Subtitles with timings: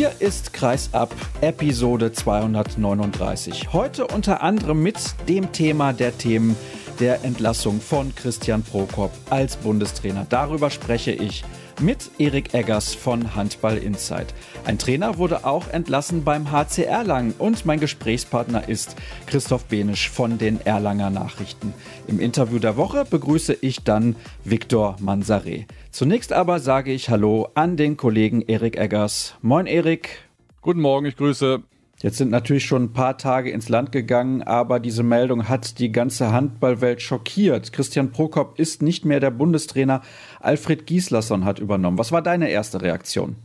[0.00, 3.74] Hier ist Kreisab, Episode 239.
[3.74, 4.96] Heute unter anderem mit
[5.28, 6.56] dem Thema der Themen
[7.00, 10.26] der Entlassung von Christian Prokop als Bundestrainer.
[10.26, 11.44] Darüber spreche ich
[11.80, 14.34] mit Erik Eggers von Handball Insight.
[14.64, 20.38] Ein Trainer wurde auch entlassen beim HC Erlangen und mein Gesprächspartner ist Christoph Benisch von
[20.38, 21.72] den Erlanger Nachrichten.
[22.06, 25.66] Im Interview der Woche begrüße ich dann Viktor Manzare.
[25.90, 29.34] Zunächst aber sage ich Hallo an den Kollegen Erik Eggers.
[29.42, 30.28] Moin Erik.
[30.62, 31.62] Guten Morgen, ich grüße.
[32.02, 35.92] Jetzt sind natürlich schon ein paar Tage ins Land gegangen, aber diese Meldung hat die
[35.92, 37.74] ganze Handballwelt schockiert.
[37.74, 40.00] Christian Prokop ist nicht mehr der Bundestrainer.
[40.40, 41.98] Alfred Gislason hat übernommen.
[41.98, 43.36] Was war deine erste Reaktion?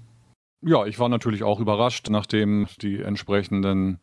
[0.62, 4.00] Ja, ich war natürlich auch überrascht, nachdem die entsprechenden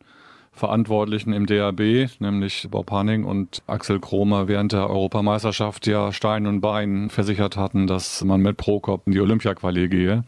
[0.51, 6.61] Verantwortlichen im DRB, nämlich Bob Hanning und Axel Kromer, während der Europameisterschaft ja Stein und
[6.61, 10.23] Bein versichert hatten, dass man mit Prokop in die Olympiaqualie gehe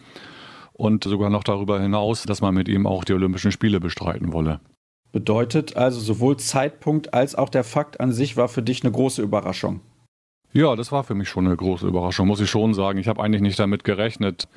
[0.78, 4.59] und sogar noch darüber hinaus, dass man mit ihm auch die Olympischen Spiele bestreiten wolle.
[5.12, 9.22] Bedeutet also sowohl Zeitpunkt als auch der Fakt an sich war für dich eine große
[9.22, 9.80] Überraschung.
[10.52, 13.00] Ja, das war für mich schon eine große Überraschung, muss ich schon sagen.
[13.00, 14.48] Ich habe eigentlich nicht damit gerechnet.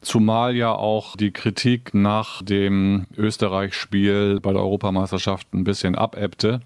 [0.00, 6.60] Zumal ja auch die Kritik nach dem Österreich-Spiel bei der Europameisterschaft ein bisschen abebbte.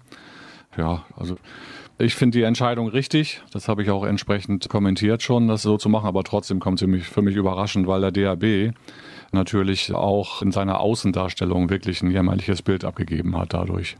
[0.77, 1.37] Ja, also
[2.01, 3.41] ich finde die Entscheidung richtig.
[3.51, 6.07] Das habe ich auch entsprechend kommentiert schon, das so zu machen.
[6.07, 8.73] Aber trotzdem kommt sie für mich überraschend, weil der DAB
[9.31, 13.97] natürlich auch in seiner Außendarstellung wirklich ein jämmerliches Bild abgegeben hat dadurch.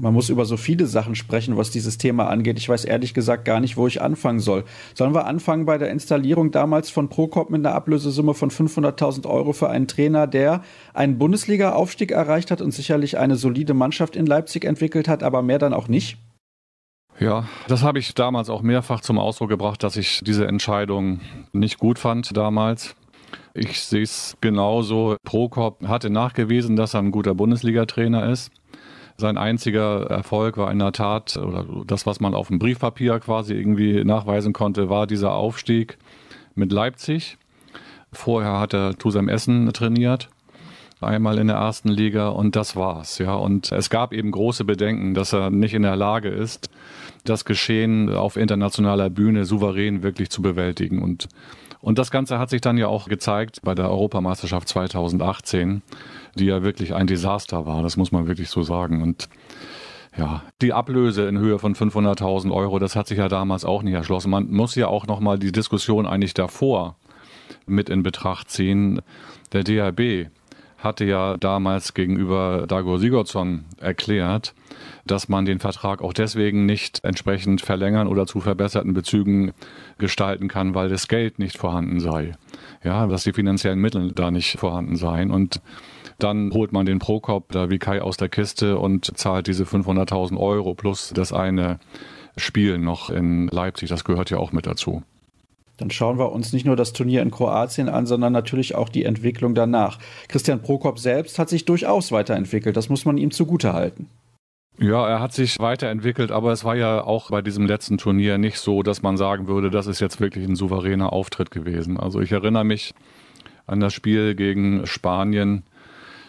[0.00, 2.56] Man muss über so viele Sachen sprechen, was dieses Thema angeht.
[2.58, 4.64] Ich weiß ehrlich gesagt gar nicht, wo ich anfangen soll.
[4.94, 9.52] Sollen wir anfangen bei der Installierung damals von Prokop mit einer Ablösesumme von 500.000 Euro
[9.52, 10.62] für einen Trainer, der
[10.94, 15.58] einen Bundesliga-Aufstieg erreicht hat und sicherlich eine solide Mannschaft in Leipzig entwickelt hat, aber mehr
[15.58, 16.16] dann auch nicht?
[17.20, 21.20] Ja, das habe ich damals auch mehrfach zum Ausdruck gebracht, dass ich diese Entscheidung
[21.52, 22.94] nicht gut fand damals.
[23.54, 25.16] Ich sehe es genauso.
[25.24, 28.52] Prokop hatte nachgewiesen, dass er ein guter Bundesliga-Trainer ist.
[29.16, 33.52] Sein einziger Erfolg war in der Tat, oder das, was man auf dem Briefpapier quasi
[33.52, 35.98] irgendwie nachweisen konnte, war dieser Aufstieg
[36.54, 37.36] mit Leipzig.
[38.12, 40.28] Vorher hat er Tusem Essen trainiert,
[41.00, 43.34] einmal in der ersten Liga und das war's, ja.
[43.34, 46.70] Und es gab eben große Bedenken, dass er nicht in der Lage ist,
[47.24, 51.02] das Geschehen auf internationaler Bühne souverän wirklich zu bewältigen.
[51.02, 51.28] Und,
[51.80, 55.82] und das Ganze hat sich dann ja auch gezeigt bei der Europameisterschaft 2018
[56.38, 59.02] die ja wirklich ein Desaster war, das muss man wirklich so sagen.
[59.02, 59.28] Und
[60.16, 63.94] ja, die Ablöse in Höhe von 500.000 Euro, das hat sich ja damals auch nicht
[63.94, 64.30] erschlossen.
[64.30, 66.96] Man muss ja auch nochmal die Diskussion eigentlich davor
[67.66, 69.00] mit in Betracht ziehen.
[69.52, 70.30] Der DRB
[70.78, 74.54] hatte ja damals gegenüber Dago Sigurdsson erklärt,
[75.10, 79.52] dass man den Vertrag auch deswegen nicht entsprechend verlängern oder zu verbesserten Bezügen
[79.98, 82.32] gestalten kann, weil das Geld nicht vorhanden sei.
[82.84, 85.30] Ja, dass die finanziellen Mittel da nicht vorhanden seien.
[85.30, 85.60] Und
[86.18, 90.36] dann holt man den Prokop da wie Kai aus der Kiste und zahlt diese 500.000
[90.36, 91.78] Euro plus das eine
[92.36, 93.88] Spiel noch in Leipzig.
[93.88, 95.02] Das gehört ja auch mit dazu.
[95.78, 99.04] Dann schauen wir uns nicht nur das Turnier in Kroatien an, sondern natürlich auch die
[99.04, 99.98] Entwicklung danach.
[100.26, 102.76] Christian Prokop selbst hat sich durchaus weiterentwickelt.
[102.76, 104.08] Das muss man ihm zugutehalten.
[104.80, 108.58] Ja, er hat sich weiterentwickelt, aber es war ja auch bei diesem letzten Turnier nicht
[108.58, 111.98] so, dass man sagen würde, das ist jetzt wirklich ein souveräner Auftritt gewesen.
[111.98, 112.94] Also ich erinnere mich
[113.66, 115.64] an das Spiel gegen Spanien,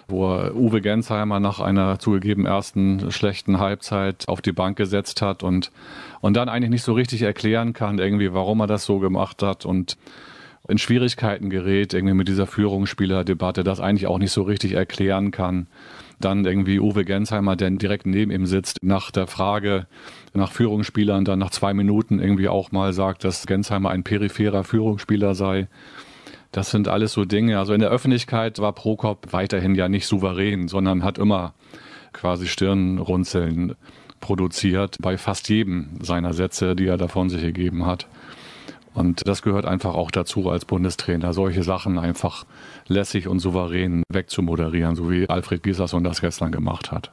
[0.08, 5.44] wo er Uwe Gensheimer nach einer zugegeben ersten schlechten Halbzeit auf die Bank gesetzt hat
[5.44, 5.72] und,
[6.20, 9.64] und dann eigentlich nicht so richtig erklären kann, irgendwie, warum er das so gemacht hat
[9.68, 9.96] und
[10.68, 15.68] in Schwierigkeiten gerät, irgendwie mit dieser Führungsspielerdebatte, das eigentlich auch nicht so richtig erklären kann.
[16.20, 19.88] Dann irgendwie Uwe Gensheimer, der direkt neben ihm sitzt, nach der Frage
[20.34, 25.34] nach Führungsspielern dann nach zwei Minuten irgendwie auch mal sagt, dass Gensheimer ein peripherer Führungsspieler
[25.34, 25.68] sei.
[26.52, 27.60] Das sind alles so Dinge.
[27.60, 31.54] Also in der Öffentlichkeit war Prokop weiterhin ja nicht souverän, sondern hat immer
[32.12, 33.76] quasi Stirnrunzeln
[34.20, 38.08] produziert bei fast jedem seiner Sätze, die er davon sich gegeben hat.
[38.94, 42.46] Und das gehört einfach auch dazu als Bundestrainer, solche Sachen einfach
[42.90, 47.12] lässig und souverän wegzumoderieren, so wie Alfred Gislason das gestern gemacht hat.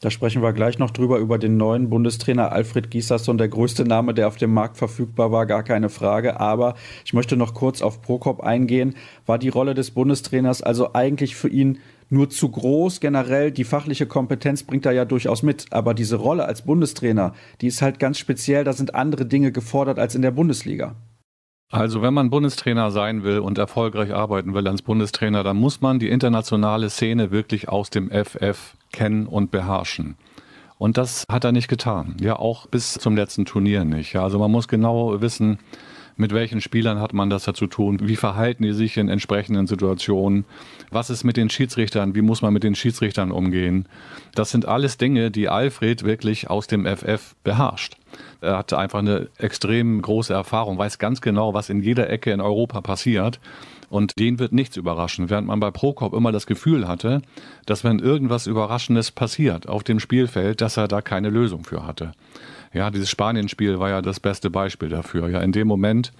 [0.00, 4.14] Da sprechen wir gleich noch drüber, über den neuen Bundestrainer Alfred Giesasson, der größte Name,
[4.14, 6.38] der auf dem Markt verfügbar war, gar keine Frage.
[6.38, 8.94] Aber ich möchte noch kurz auf Prokop eingehen.
[9.26, 11.78] War die Rolle des Bundestrainers also eigentlich für ihn
[12.10, 13.00] nur zu groß?
[13.00, 15.66] Generell, die fachliche Kompetenz bringt er ja durchaus mit.
[15.70, 18.62] Aber diese Rolle als Bundestrainer, die ist halt ganz speziell.
[18.62, 20.94] Da sind andere Dinge gefordert als in der Bundesliga.
[21.70, 25.98] Also wenn man Bundestrainer sein will und erfolgreich arbeiten will als Bundestrainer, dann muss man
[25.98, 30.16] die internationale Szene wirklich aus dem FF kennen und beherrschen.
[30.78, 32.16] Und das hat er nicht getan.
[32.20, 34.14] Ja, auch bis zum letzten Turnier nicht.
[34.14, 35.58] Ja, also man muss genau wissen,
[36.16, 39.66] mit welchen Spielern hat man das da zu tun, wie verhalten die sich in entsprechenden
[39.66, 40.46] Situationen,
[40.90, 43.86] was ist mit den Schiedsrichtern, wie muss man mit den Schiedsrichtern umgehen.
[44.34, 47.97] Das sind alles Dinge, die Alfred wirklich aus dem FF beherrscht.
[48.40, 52.40] Er hat einfach eine extrem große Erfahrung, weiß ganz genau, was in jeder Ecke in
[52.40, 53.40] Europa passiert.
[53.90, 57.22] Und den wird nichts überraschen, während man bei Prokop immer das Gefühl hatte,
[57.64, 62.12] dass wenn irgendwas Überraschendes passiert auf dem Spielfeld, dass er da keine Lösung für hatte.
[62.74, 65.28] Ja, dieses Spanien-Spiel war ja das beste Beispiel dafür.
[65.30, 66.12] Ja, in dem Moment,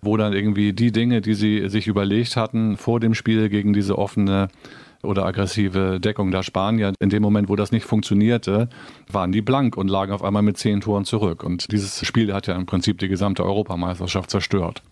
[0.00, 3.98] wo dann irgendwie die Dinge, die sie sich überlegt hatten vor dem Spiel gegen diese
[3.98, 4.48] offene
[5.06, 8.68] oder aggressive Deckung der Spanier, in dem Moment, wo das nicht funktionierte,
[9.10, 11.42] waren die blank und lagen auf einmal mit zehn Toren zurück.
[11.42, 14.82] Und dieses Spiel hat ja im Prinzip die gesamte Europameisterschaft zerstört.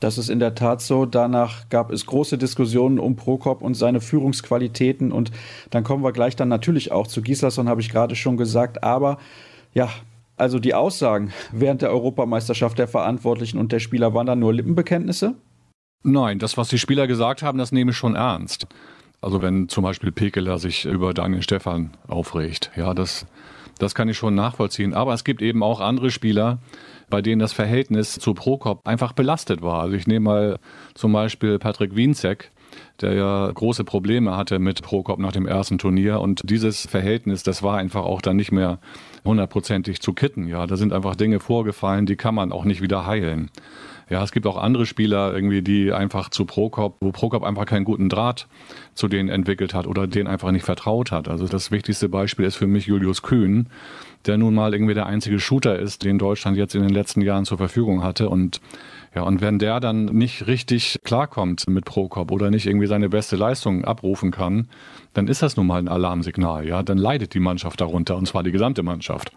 [0.00, 1.04] Das ist in der Tat so.
[1.04, 5.12] Danach gab es große Diskussionen um Prokop und seine Führungsqualitäten.
[5.12, 5.30] Und
[5.70, 8.82] dann kommen wir gleich dann natürlich auch zu Gislason, habe ich gerade schon gesagt.
[8.82, 9.18] Aber
[9.74, 9.90] ja,
[10.38, 15.34] also die Aussagen während der Europameisterschaft der Verantwortlichen und der Spieler waren dann nur Lippenbekenntnisse?
[16.02, 18.66] Nein, das, was die Spieler gesagt haben, das nehme ich schon ernst.
[19.20, 23.26] Also wenn zum Beispiel Pekeler sich über Daniel Stefan aufregt, ja, das,
[23.78, 24.94] das kann ich schon nachvollziehen.
[24.94, 26.58] Aber es gibt eben auch andere Spieler,
[27.10, 29.82] bei denen das Verhältnis zu Prokop einfach belastet war.
[29.82, 30.58] Also ich nehme mal
[30.94, 32.50] zum Beispiel Patrick Wienzek,
[33.00, 36.20] der ja große Probleme hatte mit Prokop nach dem ersten Turnier.
[36.20, 38.78] Und dieses Verhältnis, das war einfach auch dann nicht mehr
[39.24, 40.46] hundertprozentig zu kitten.
[40.46, 43.50] Ja, da sind einfach Dinge vorgefallen, die kann man auch nicht wieder heilen.
[44.10, 47.84] Ja, es gibt auch andere Spieler irgendwie, die einfach zu Prokop, wo Prokop einfach keinen
[47.84, 48.48] guten Draht
[48.94, 51.28] zu denen entwickelt hat oder denen einfach nicht vertraut hat.
[51.28, 53.68] Also das wichtigste Beispiel ist für mich Julius Kühn,
[54.26, 57.44] der nun mal irgendwie der einzige Shooter ist, den Deutschland jetzt in den letzten Jahren
[57.44, 58.60] zur Verfügung hatte und
[59.14, 63.36] ja, und wenn der dann nicht richtig klarkommt mit Prokop oder nicht irgendwie seine beste
[63.36, 64.68] Leistung abrufen kann,
[65.14, 66.82] dann ist das nun mal ein Alarmsignal, ja.
[66.82, 69.32] Dann leidet die Mannschaft darunter, und zwar die gesamte Mannschaft.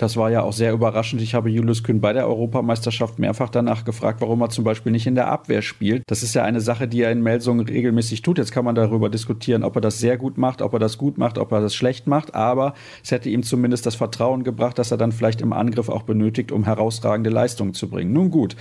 [0.00, 1.20] Das war ja auch sehr überraschend.
[1.20, 5.06] Ich habe Julius Kühn bei der Europameisterschaft mehrfach danach gefragt, warum er zum Beispiel nicht
[5.06, 6.04] in der Abwehr spielt.
[6.06, 8.38] Das ist ja eine Sache, die er in Melsungen regelmäßig tut.
[8.38, 11.18] Jetzt kann man darüber diskutieren, ob er das sehr gut macht, ob er das gut
[11.18, 12.34] macht, ob er das schlecht macht.
[12.34, 12.72] Aber
[13.04, 16.50] es hätte ihm zumindest das Vertrauen gebracht, dass er dann vielleicht im Angriff auch benötigt,
[16.50, 18.14] um herausragende Leistungen zu bringen.
[18.14, 18.56] Nun gut.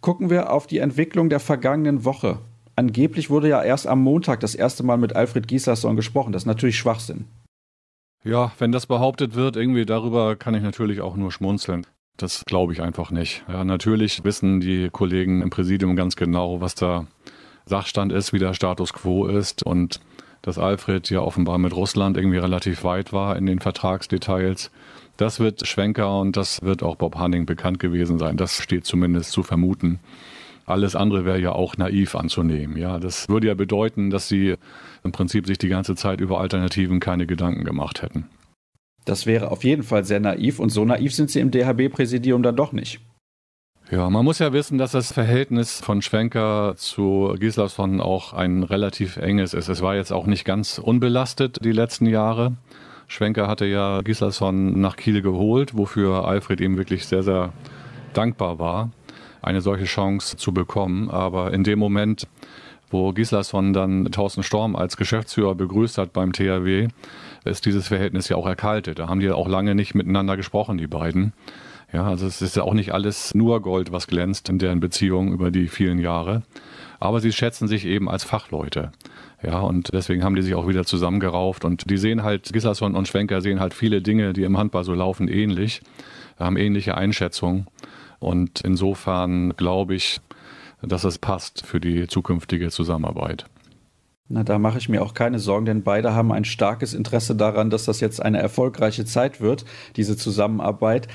[0.00, 2.38] Gucken wir auf die Entwicklung der vergangenen Woche.
[2.76, 6.30] Angeblich wurde ja erst am Montag das erste Mal mit Alfred Gislason gesprochen.
[6.32, 7.24] Das ist natürlich Schwachsinn.
[8.24, 11.86] Ja, wenn das behauptet wird, irgendwie darüber kann ich natürlich auch nur schmunzeln.
[12.16, 13.44] Das glaube ich einfach nicht.
[13.48, 17.06] Ja, natürlich wissen die Kollegen im Präsidium ganz genau, was da
[17.64, 20.00] Sachstand ist, wie der Status quo ist und
[20.42, 24.70] dass Alfred ja offenbar mit Russland irgendwie relativ weit war in den Vertragsdetails.
[25.16, 28.36] Das wird Schwenker und das wird auch Bob Hanning bekannt gewesen sein.
[28.36, 30.00] Das steht zumindest zu vermuten.
[30.64, 32.76] Alles andere wäre ja auch naiv anzunehmen.
[32.76, 34.56] Ja, das würde ja bedeuten, dass sie
[35.04, 38.26] im Prinzip sich die ganze Zeit über Alternativen keine Gedanken gemacht hätten.
[39.04, 42.56] Das wäre auf jeden Fall sehr naiv und so naiv sind sie im DHB-Präsidium dann
[42.56, 43.00] doch nicht.
[43.90, 49.16] Ja, man muss ja wissen, dass das Verhältnis von Schwenker zu Gislason auch ein relativ
[49.16, 49.70] enges ist.
[49.70, 52.58] Es war jetzt auch nicht ganz unbelastet die letzten Jahre.
[53.06, 57.54] Schwenker hatte ja Gislason nach Kiel geholt, wofür Alfred ihm wirklich sehr, sehr
[58.12, 58.90] dankbar war,
[59.40, 61.08] eine solche Chance zu bekommen.
[61.08, 62.28] Aber in dem Moment,
[62.90, 66.88] wo Gislason dann Thorsten Storm als Geschäftsführer begrüßt hat beim THW,
[67.44, 68.98] ist dieses Verhältnis ja auch erkaltet.
[68.98, 71.32] Da haben die auch lange nicht miteinander gesprochen, die beiden.
[71.92, 75.32] Ja, also es ist ja auch nicht alles nur Gold, was glänzt in deren Beziehung
[75.32, 76.42] über die vielen Jahre.
[77.00, 78.92] Aber sie schätzen sich eben als Fachleute.
[79.42, 83.06] Ja, und deswegen haben die sich auch wieder zusammengerauft und die sehen halt, Gislason und
[83.06, 85.80] Schwenker sehen halt viele Dinge, die im Handball so laufen, ähnlich,
[86.38, 87.68] haben ähnliche Einschätzungen.
[88.18, 90.20] Und insofern glaube ich,
[90.82, 93.46] dass es passt für die zukünftige Zusammenarbeit.
[94.28, 97.70] Na, da mache ich mir auch keine Sorgen, denn beide haben ein starkes Interesse daran,
[97.70, 99.64] dass das jetzt eine erfolgreiche Zeit wird,
[99.96, 101.08] diese Zusammenarbeit.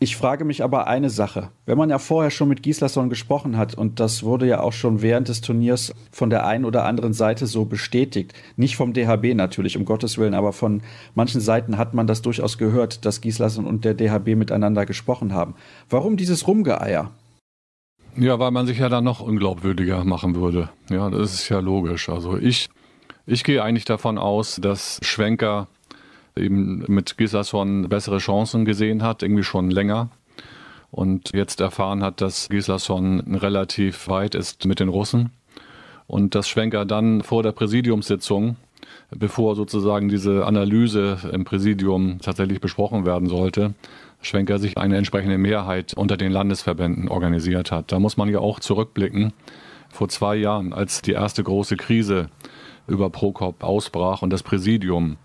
[0.00, 1.50] Ich frage mich aber eine Sache.
[1.66, 5.02] Wenn man ja vorher schon mit Gislason gesprochen hat, und das wurde ja auch schon
[5.02, 9.76] während des Turniers von der einen oder anderen Seite so bestätigt, nicht vom DHB natürlich,
[9.76, 10.82] um Gottes Willen, aber von
[11.14, 15.54] manchen Seiten hat man das durchaus gehört, dass Gislason und der DHB miteinander gesprochen haben.
[15.88, 17.10] Warum dieses Rumgeeier?
[18.20, 20.70] Ja, weil man sich ja dann noch unglaubwürdiger machen würde.
[20.90, 22.08] Ja, das ist ja logisch.
[22.08, 22.68] Also ich,
[23.26, 25.68] ich gehe eigentlich davon aus, dass Schwenker
[26.36, 30.08] eben mit Gislason bessere Chancen gesehen hat, irgendwie schon länger.
[30.90, 35.30] Und jetzt erfahren hat, dass Gislason relativ weit ist mit den Russen.
[36.08, 38.56] Und dass Schwenker dann vor der Präsidiumssitzung,
[39.10, 43.74] bevor sozusagen diese Analyse im Präsidium tatsächlich besprochen werden sollte,
[44.20, 47.92] Schwenker sich eine entsprechende Mehrheit unter den Landesverbänden organisiert hat.
[47.92, 49.32] Da muss man ja auch zurückblicken.
[49.90, 52.28] Vor zwei Jahren, als die erste große Krise
[52.86, 55.16] über Prokop ausbrach und das Präsidium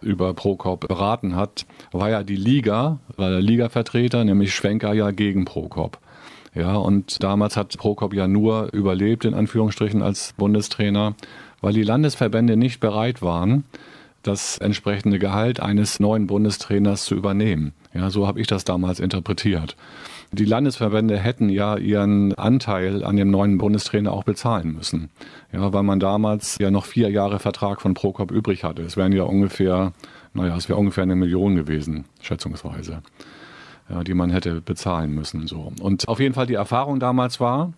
[0.00, 5.44] über Prokop beraten hat, war ja die Liga, war der Ligavertreter, nämlich Schwenker ja gegen
[5.44, 5.98] Prokop.
[6.54, 11.14] Ja, und damals hat Prokop ja nur überlebt, in Anführungsstrichen, als Bundestrainer,
[11.60, 13.64] weil die Landesverbände nicht bereit waren,
[14.22, 17.72] das entsprechende Gehalt eines neuen Bundestrainers zu übernehmen.
[17.98, 19.76] Ja, so habe ich das damals interpretiert.
[20.30, 25.10] Die Landesverbände hätten ja ihren Anteil an dem neuen Bundestrainer auch bezahlen müssen.
[25.52, 28.82] Ja, weil man damals ja noch vier Jahre Vertrag von Prokop übrig hatte.
[28.82, 29.92] Es wären ja ungefähr,
[30.32, 33.02] naja, es wäre ungefähr eine Million gewesen, schätzungsweise,
[33.90, 35.48] ja, die man hätte bezahlen müssen.
[35.48, 35.72] So.
[35.80, 37.72] Und auf jeden Fall die Erfahrung damals war,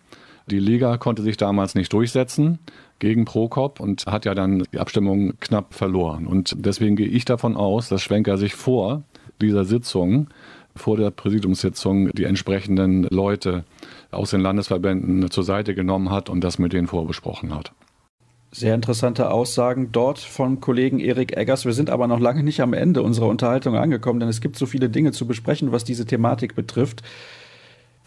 [0.45, 2.59] die Liga konnte sich damals nicht durchsetzen
[2.99, 6.27] gegen Prokop und hat ja dann die Abstimmung knapp verloren.
[6.27, 9.03] Und deswegen gehe ich davon aus, dass Schwenker sich vor
[9.41, 10.27] dieser Sitzung
[10.75, 13.65] vor der Präsidiumssitzung die entsprechenden Leute
[14.11, 17.73] aus den Landesverbänden zur Seite genommen hat und das mit denen vorbesprochen hat.
[18.53, 21.65] Sehr interessante Aussagen dort vom Kollegen Erik Eggers.
[21.65, 24.65] Wir sind aber noch lange nicht am Ende unserer Unterhaltung angekommen, denn es gibt so
[24.65, 27.01] viele Dinge zu besprechen, was diese Thematik betrifft.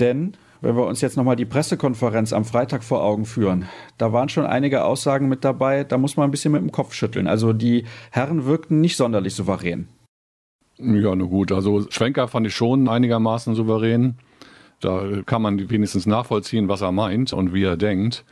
[0.00, 4.28] Denn wenn wir uns jetzt nochmal die Pressekonferenz am Freitag vor Augen führen, da waren
[4.28, 7.26] schon einige Aussagen mit dabei, da muss man ein bisschen mit dem Kopf schütteln.
[7.26, 9.88] Also die Herren wirkten nicht sonderlich souverän.
[10.78, 11.52] Ja, na gut.
[11.52, 14.16] Also Schwenker fand ich schon einigermaßen souverän.
[14.80, 18.24] Da kann man wenigstens nachvollziehen, was er meint und wie er denkt.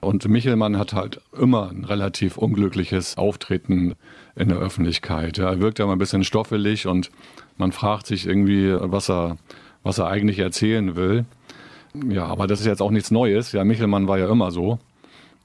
[0.00, 3.94] Und Michelmann hat halt immer ein relativ unglückliches Auftreten
[4.36, 5.38] in der Öffentlichkeit.
[5.38, 7.10] Er wirkt ja immer ein bisschen stoffelig und
[7.56, 9.38] man fragt sich irgendwie, was er,
[9.82, 11.24] was er eigentlich erzählen will.
[12.08, 13.52] Ja, aber das ist jetzt auch nichts Neues.
[13.52, 14.78] Ja, Michelmann war ja immer so.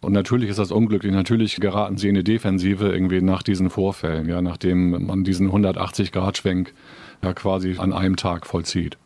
[0.02, 1.12] Und natürlich ist das unglücklich.
[1.12, 6.74] Natürlich geraten sie in die Defensive irgendwie nach diesen Vorfällen, ja, nachdem man diesen 180-Grad-Schwenk
[7.22, 8.98] ja quasi an einem Tag vollzieht.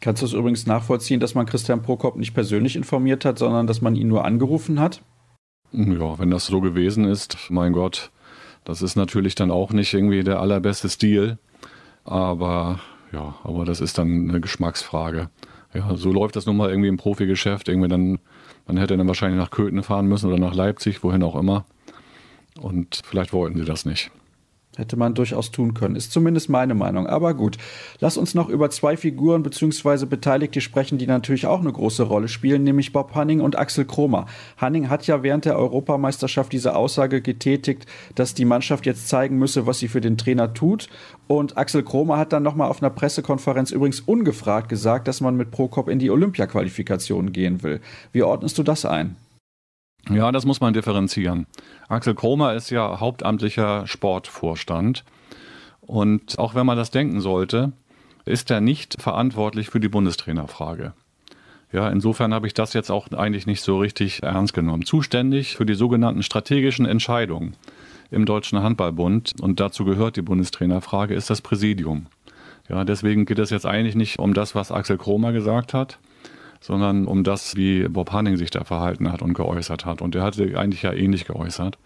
[0.00, 3.82] Kannst du es übrigens nachvollziehen, dass man Christian Prokop nicht persönlich informiert hat, sondern dass
[3.82, 5.02] man ihn nur angerufen hat?
[5.70, 8.10] Ja, wenn das so gewesen ist, mein Gott,
[8.64, 11.38] das ist natürlich dann auch nicht irgendwie der allerbeste Stil.
[12.04, 12.80] Aber
[13.12, 15.30] ja, aber das ist dann eine Geschmacksfrage.
[15.74, 17.68] Ja, so läuft das nun mal irgendwie im Profigeschäft.
[17.68, 18.18] Irgendwie dann
[18.66, 21.64] man hätte dann wahrscheinlich nach Köthen fahren müssen oder nach Leipzig, wohin auch immer.
[22.60, 24.10] Und vielleicht wollten sie das nicht.
[24.78, 27.06] Hätte man durchaus tun können, ist zumindest meine Meinung.
[27.06, 27.58] Aber gut,
[28.00, 30.06] lass uns noch über zwei Figuren bzw.
[30.06, 34.24] Beteiligte sprechen, die natürlich auch eine große Rolle spielen, nämlich Bob Hanning und Axel Kromer.
[34.56, 39.66] Hanning hat ja während der Europameisterschaft diese Aussage getätigt, dass die Mannschaft jetzt zeigen müsse,
[39.66, 40.88] was sie für den Trainer tut.
[41.26, 45.50] Und Axel Kromer hat dann nochmal auf einer Pressekonferenz übrigens ungefragt gesagt, dass man mit
[45.50, 47.82] Prokop in die Olympia-Qualifikation gehen will.
[48.12, 49.16] Wie ordnest du das ein?
[50.10, 51.46] Ja, das muss man differenzieren.
[51.88, 55.04] Axel Kromer ist ja hauptamtlicher Sportvorstand.
[55.80, 57.72] Und auch wenn man das denken sollte,
[58.24, 60.92] ist er nicht verantwortlich für die Bundestrainerfrage.
[61.72, 64.84] Ja, insofern habe ich das jetzt auch eigentlich nicht so richtig ernst genommen.
[64.84, 67.56] Zuständig für die sogenannten strategischen Entscheidungen
[68.10, 72.06] im Deutschen Handballbund, und dazu gehört die Bundestrainerfrage, ist das Präsidium.
[72.68, 75.98] Ja, deswegen geht es jetzt eigentlich nicht um das, was Axel Kromer gesagt hat,
[76.62, 80.00] sondern um das, wie Bob Hanning sich da verhalten hat und geäußert hat.
[80.00, 81.76] Und er hat sich eigentlich ja ähnlich geäußert.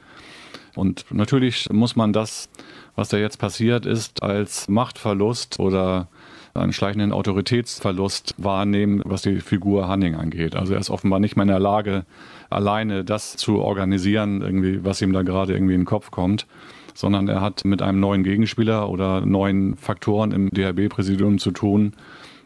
[0.77, 2.51] Und natürlich muss man das,
[2.95, 6.09] was da jetzt passiert ist, als Machtverlust oder
[6.53, 10.55] einen schleichenden Autoritätsverlust wahrnehmen, was die Figur Hanning angeht.
[10.55, 12.05] Also er ist offenbar nicht mehr in der Lage,
[12.51, 16.47] alleine das zu organisieren, irgendwie, was ihm da gerade irgendwie in den Kopf kommt,
[16.95, 21.95] sondern er hat mit einem neuen Gegenspieler oder neuen Faktoren im DHB-Präsidium zu tun,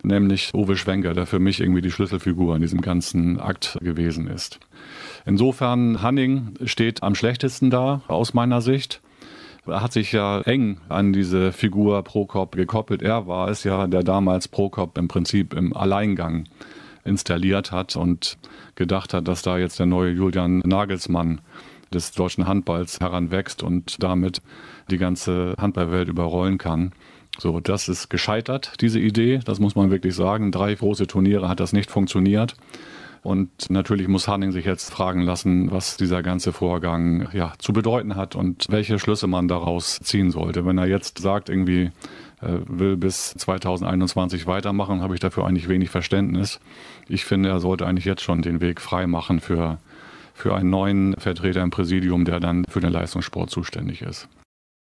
[0.03, 4.61] nämlich Uwe Schwenker, der für mich irgendwie die Schlüsselfigur in diesem ganzen Akt gewesen ist.
[5.27, 9.01] Insofern, Hanning steht am schlechtesten da, aus meiner Sicht.
[9.67, 13.03] Er hat sich ja eng an diese Figur Prokop gekoppelt.
[13.03, 16.45] Er war es ja, der damals Prokop im Prinzip im Alleingang
[17.05, 18.39] installiert hat und
[18.75, 21.41] gedacht hat, dass da jetzt der neue Julian Nagelsmann
[21.93, 24.43] des deutschen Handballs heranwächst und damit
[24.91, 26.93] die ganze Handballwelt überrollen kann.
[27.39, 29.41] So, das ist gescheitert, diese Idee.
[29.45, 30.53] Das muss man wirklich sagen.
[30.53, 32.57] Drei große Turniere hat das nicht funktioniert.
[33.23, 38.17] Und natürlich muss Hanning sich jetzt fragen lassen, was dieser ganze Vorgang ja, zu bedeuten
[38.17, 40.65] hat und welche Schlüsse man daraus ziehen sollte.
[40.65, 41.91] Wenn er jetzt sagt, irgendwie
[42.41, 46.61] äh, will bis 2021 weitermachen, habe ich dafür eigentlich wenig Verständnis.
[47.09, 49.79] Ich finde, er sollte eigentlich jetzt schon den Weg frei machen für,
[50.33, 54.29] für einen neuen Vertreter im Präsidium, der dann für den Leistungssport zuständig ist.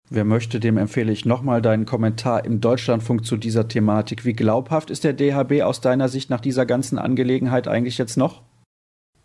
[0.08, 4.24] Wer möchte, dem empfehle ich nochmal deinen Kommentar im Deutschlandfunk zu dieser Thematik.
[4.24, 8.42] Wie glaubhaft ist der DHB aus deiner Sicht nach dieser ganzen Angelegenheit eigentlich jetzt noch?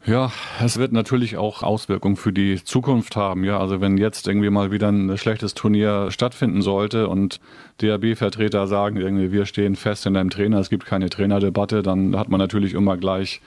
[0.03, 3.43] Ja, es wird natürlich auch Auswirkungen für die Zukunft haben.
[3.43, 7.39] Ja, also wenn jetzt irgendwie mal wieder ein schlechtes Turnier stattfinden sollte und
[7.81, 12.29] DHB-Vertreter sagen irgendwie, wir stehen fest in einem Trainer, es gibt keine Trainerdebatte, dann hat
[12.29, 13.41] man natürlich immer gleich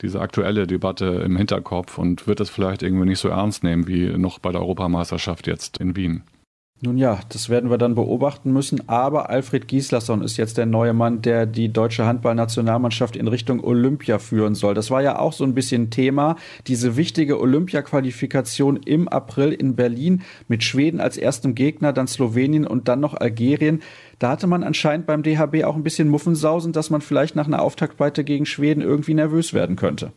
[0.00, 4.16] diese aktuelle Debatte im Hinterkopf und wird es vielleicht irgendwie nicht so ernst nehmen wie
[4.16, 6.22] noch bei der Europameisterschaft jetzt in Wien.
[6.80, 8.88] Nun ja, das werden wir dann beobachten müssen.
[8.88, 14.20] Aber Alfred Gislason ist jetzt der neue Mann, der die deutsche Handballnationalmannschaft in Richtung Olympia
[14.20, 14.74] führen soll.
[14.74, 16.36] Das war ja auch so ein bisschen Thema.
[16.68, 22.86] Diese wichtige Olympia-Qualifikation im April in Berlin mit Schweden als erstem Gegner, dann Slowenien und
[22.86, 23.82] dann noch Algerien.
[24.20, 27.60] Da hatte man anscheinend beim DHB auch ein bisschen Muffensausen, dass man vielleicht nach einer
[27.60, 30.12] Auftaktweite gegen Schweden irgendwie nervös werden könnte.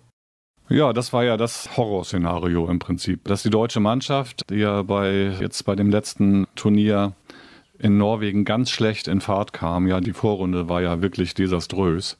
[0.71, 5.33] Ja, das war ja das Horrorszenario im Prinzip, dass die deutsche Mannschaft, die ja bei
[5.41, 7.11] jetzt bei dem letzten Turnier
[7.77, 12.17] in Norwegen ganz schlecht in Fahrt kam, ja, die Vorrunde war ja wirklich desaströs,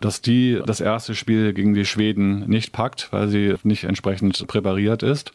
[0.00, 5.04] dass die das erste Spiel gegen die Schweden nicht packt, weil sie nicht entsprechend präpariert
[5.04, 5.30] ist.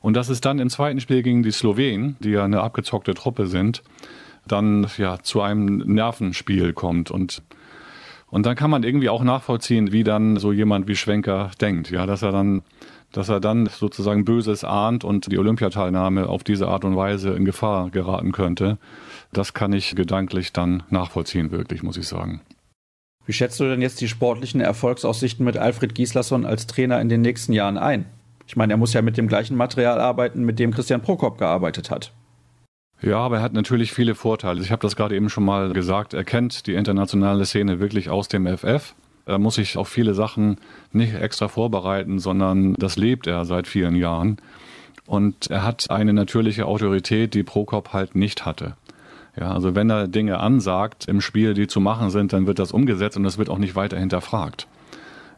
[0.00, 3.46] Und dass es dann im zweiten Spiel gegen die Slowenen, die ja eine abgezockte Truppe
[3.46, 3.84] sind,
[4.48, 7.40] dann ja zu einem Nervenspiel kommt und
[8.32, 12.06] und dann kann man irgendwie auch nachvollziehen, wie dann so jemand wie Schwenker denkt, ja,
[12.06, 12.62] dass er dann
[13.12, 17.44] dass er dann sozusagen Böses ahnt und die Olympiateilnahme auf diese Art und Weise in
[17.44, 18.78] Gefahr geraten könnte.
[19.34, 22.40] Das kann ich gedanklich dann nachvollziehen, wirklich, muss ich sagen.
[23.26, 27.20] Wie schätzt du denn jetzt die sportlichen Erfolgsaussichten mit Alfred Gislason als Trainer in den
[27.20, 28.06] nächsten Jahren ein?
[28.46, 31.90] Ich meine, er muss ja mit dem gleichen Material arbeiten, mit dem Christian Prokop gearbeitet
[31.90, 32.14] hat.
[33.02, 34.60] Ja, aber er hat natürlich viele Vorteile.
[34.60, 36.14] Ich habe das gerade eben schon mal gesagt.
[36.14, 38.94] Er kennt die internationale Szene wirklich aus dem FF.
[39.26, 40.56] Er muss sich auf viele Sachen
[40.92, 44.38] nicht extra vorbereiten, sondern das lebt er seit vielen Jahren.
[45.06, 48.76] Und er hat eine natürliche Autorität, die Prokop halt nicht hatte.
[49.38, 52.70] Ja, also wenn er Dinge ansagt im Spiel, die zu machen sind, dann wird das
[52.70, 54.68] umgesetzt und das wird auch nicht weiter hinterfragt.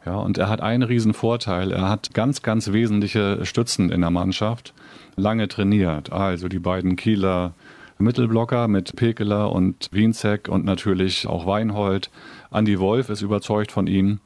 [0.05, 1.73] Ja, und er hat einen riesen Vorteil.
[1.73, 4.75] Er hat ganz, ganz wesentliche Stützen in der Mannschaft
[5.17, 6.13] lange trainiert.
[6.13, 7.55] Also die beiden Kieler
[7.99, 12.11] Mittelblocker mit Pekeler und Wienzek und natürlich auch Weinhold.
[12.51, 14.21] Andi Wolf ist überzeugt von ihm.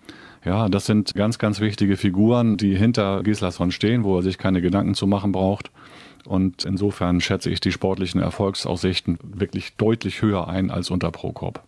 [0.45, 4.63] Ja, das sind ganz, ganz wichtige Figuren, die hinter Gislason stehen, wo er sich keine
[4.63, 5.71] Gedanken zu machen braucht.
[6.25, 11.63] Und insofern schätze ich die sportlichen Erfolgsaussichten wirklich deutlich höher ein als unter Prokop.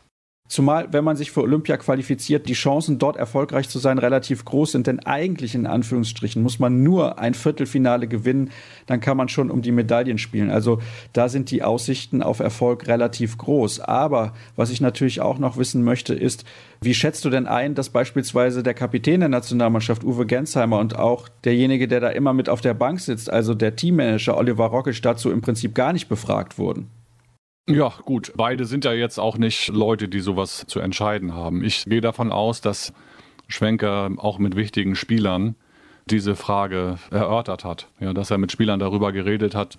[0.50, 4.72] Zumal, wenn man sich für Olympia qualifiziert, die Chancen dort erfolgreich zu sein relativ groß
[4.72, 8.50] sind, denn eigentlich in Anführungsstrichen muss man nur ein Viertelfinale gewinnen,
[8.86, 10.50] dann kann man schon um die Medaillen spielen.
[10.50, 10.80] Also
[11.12, 13.78] da sind die Aussichten auf Erfolg relativ groß.
[13.78, 16.44] Aber was ich natürlich auch noch wissen möchte, ist,
[16.80, 21.28] wie schätzt du denn ein, dass beispielsweise der Kapitän der Nationalmannschaft Uwe Gensheimer und auch
[21.44, 25.30] derjenige, der da immer mit auf der Bank sitzt, also der Teammanager Oliver Rockisch, dazu
[25.30, 26.88] im Prinzip gar nicht befragt wurden?
[27.70, 28.32] Ja, gut.
[28.36, 31.62] Beide sind ja jetzt auch nicht Leute, die sowas zu entscheiden haben.
[31.62, 32.92] Ich gehe davon aus, dass
[33.46, 35.54] Schwenker auch mit wichtigen Spielern
[36.06, 37.86] diese Frage erörtert hat.
[38.00, 39.78] Ja, dass er mit Spielern darüber geredet hat,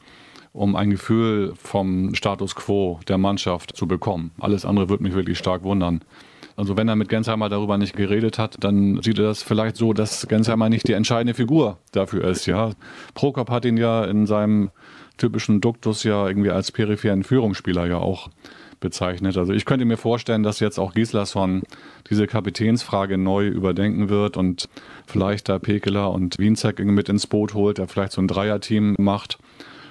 [0.53, 4.31] um ein Gefühl vom Status quo der Mannschaft zu bekommen.
[4.39, 6.01] Alles andere würde mich wirklich stark wundern.
[6.55, 9.93] Also wenn er mit Gensheimer darüber nicht geredet hat, dann sieht er das vielleicht so,
[9.93, 12.45] dass Gensheimer nicht die entscheidende Figur dafür ist.
[12.45, 12.71] Ja,
[13.13, 14.69] Prokop hat ihn ja in seinem
[15.21, 18.29] typischen Duktus ja irgendwie als peripheren Führungsspieler ja auch
[18.79, 19.37] bezeichnet.
[19.37, 21.61] Also ich könnte mir vorstellen, dass jetzt auch Gislason
[22.09, 24.67] diese Kapitänsfrage neu überdenken wird und
[25.05, 29.37] vielleicht da Pekeler und Wienzek mit ins Boot holt, der vielleicht so ein Dreierteam macht.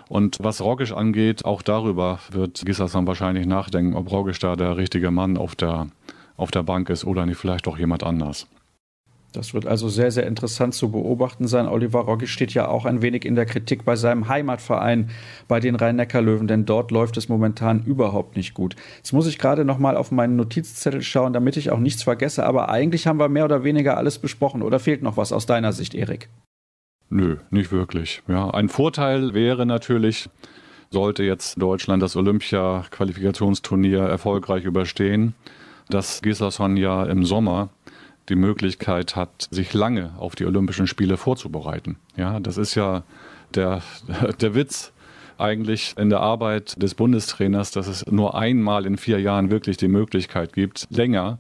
[0.09, 5.13] Und was Rogisch angeht, auch darüber wird Gislason wahrscheinlich nachdenken, ob Rogisch da der richtige
[5.13, 5.87] Mann auf der,
[6.37, 8.49] auf der Bank ist oder nicht vielleicht doch jemand anders.
[9.33, 11.69] Das wird also sehr, sehr interessant zu beobachten sein.
[11.69, 15.11] Oliver Roggi steht ja auch ein wenig in der Kritik bei seinem Heimatverein,
[15.47, 18.75] bei den Rhein-Neckar-Löwen, denn dort läuft es momentan überhaupt nicht gut.
[18.97, 22.45] Jetzt muss ich gerade noch mal auf meinen Notizzettel schauen, damit ich auch nichts vergesse,
[22.45, 24.63] aber eigentlich haben wir mehr oder weniger alles besprochen.
[24.63, 26.29] Oder fehlt noch was aus deiner Sicht, Erik?
[27.09, 28.23] Nö, nicht wirklich.
[28.29, 30.29] Ja, ein Vorteil wäre natürlich,
[30.91, 35.35] sollte jetzt Deutschland das Olympia-Qualifikationsturnier erfolgreich überstehen,
[35.89, 37.71] dass Gislason ja im Sommer
[38.31, 41.97] die Möglichkeit hat, sich lange auf die Olympischen Spiele vorzubereiten.
[42.17, 43.03] Ja, das ist ja
[43.55, 43.83] der,
[44.41, 44.93] der Witz
[45.37, 49.89] eigentlich in der Arbeit des Bundestrainers, dass es nur einmal in vier Jahren wirklich die
[49.89, 51.39] Möglichkeit gibt, länger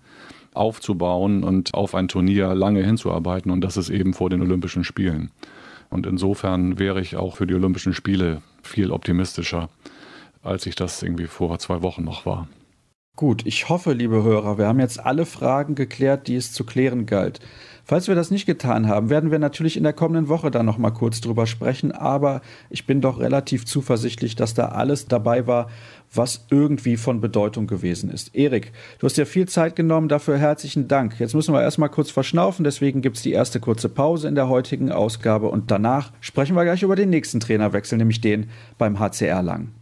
[0.52, 5.30] aufzubauen und auf ein Turnier lange hinzuarbeiten und das ist eben vor den Olympischen Spielen.
[5.90, 9.68] Und insofern wäre ich auch für die Olympischen Spiele viel optimistischer,
[10.42, 12.48] als ich das irgendwie vor zwei Wochen noch war.
[13.20, 17.04] Gut, ich hoffe, liebe Hörer, wir haben jetzt alle Fragen geklärt, die es zu klären
[17.04, 17.38] galt.
[17.84, 20.78] Falls wir das nicht getan haben, werden wir natürlich in der kommenden Woche dann noch
[20.78, 25.68] mal kurz drüber sprechen, aber ich bin doch relativ zuversichtlich, dass da alles dabei war,
[26.14, 28.34] was irgendwie von Bedeutung gewesen ist.
[28.34, 31.20] Erik, du hast ja viel Zeit genommen, dafür herzlichen Dank.
[31.20, 34.48] Jetzt müssen wir erstmal kurz verschnaufen, deswegen gibt es die erste kurze Pause in der
[34.48, 39.42] heutigen Ausgabe und danach sprechen wir gleich über den nächsten Trainerwechsel, nämlich den beim HCR
[39.42, 39.74] Lang.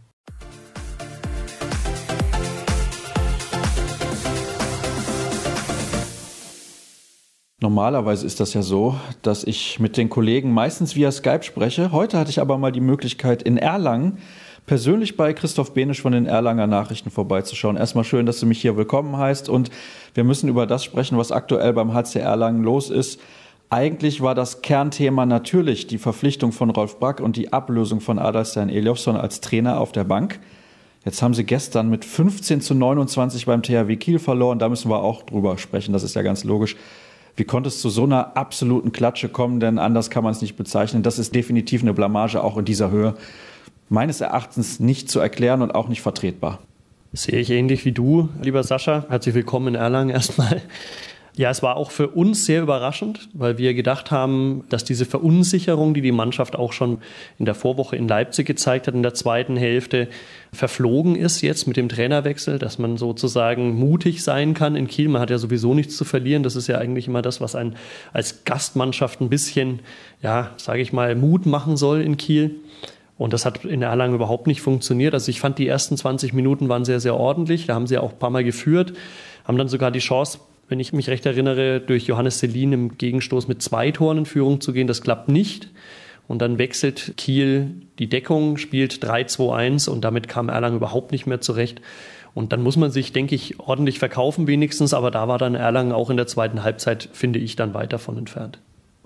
[7.61, 11.91] Normalerweise ist das ja so, dass ich mit den Kollegen meistens via Skype spreche.
[11.91, 14.19] Heute hatte ich aber mal die Möglichkeit, in Erlangen
[14.65, 17.75] persönlich bei Christoph Benisch von den Erlanger Nachrichten vorbeizuschauen.
[17.75, 19.71] Erstmal schön, dass du mich hier willkommen heißt und
[20.13, 23.19] wir müssen über das sprechen, was aktuell beim HC Erlangen los ist.
[23.69, 28.69] Eigentlich war das Kernthema natürlich die Verpflichtung von Rolf Brack und die Ablösung von Adalstein
[28.69, 30.39] Eliofsson als Trainer auf der Bank.
[31.03, 34.59] Jetzt haben sie gestern mit 15 zu 29 beim THW Kiel verloren.
[34.59, 35.91] Da müssen wir auch drüber sprechen.
[35.91, 36.77] Das ist ja ganz logisch.
[37.39, 39.61] Wie konnte es zu so einer absoluten Klatsche kommen?
[39.61, 41.03] Denn anders kann man es nicht bezeichnen.
[41.03, 43.15] Das ist definitiv eine Blamage auch in dieser Höhe.
[43.87, 46.59] Meines Erachtens nicht zu erklären und auch nicht vertretbar.
[47.13, 49.05] Sehe ich ähnlich wie du, lieber Sascha.
[49.07, 50.61] Herzlich willkommen in Erlangen erstmal.
[51.35, 55.93] Ja, es war auch für uns sehr überraschend, weil wir gedacht haben, dass diese Verunsicherung,
[55.93, 56.99] die die Mannschaft auch schon
[57.37, 60.07] in der Vorwoche in Leipzig gezeigt hat, in der zweiten Hälfte
[60.51, 65.07] verflogen ist jetzt mit dem Trainerwechsel, dass man sozusagen mutig sein kann in Kiel.
[65.07, 66.43] Man hat ja sowieso nichts zu verlieren.
[66.43, 67.75] Das ist ja eigentlich immer das, was einen
[68.13, 69.79] als Gastmannschaft ein bisschen,
[70.21, 72.55] ja, sage ich mal, Mut machen soll in Kiel.
[73.19, 75.13] Und das hat in Erlangen überhaupt nicht funktioniert.
[75.13, 77.67] Also ich fand, die ersten 20 Minuten waren sehr, sehr ordentlich.
[77.67, 78.93] Da haben sie auch ein paar Mal geführt,
[79.43, 83.47] haben dann sogar die Chance wenn ich mich recht erinnere, durch Johannes Selin im Gegenstoß
[83.47, 84.87] mit zwei Toren in Führung zu gehen.
[84.87, 85.69] Das klappt nicht.
[86.27, 91.41] Und dann wechselt Kiel die Deckung, spielt 3-2-1 und damit kam Erlangen überhaupt nicht mehr
[91.41, 91.81] zurecht.
[92.35, 94.93] Und dann muss man sich, denke ich, ordentlich verkaufen wenigstens.
[94.93, 98.17] Aber da war dann Erlangen auch in der zweiten Halbzeit, finde ich, dann weit davon
[98.17, 98.59] entfernt.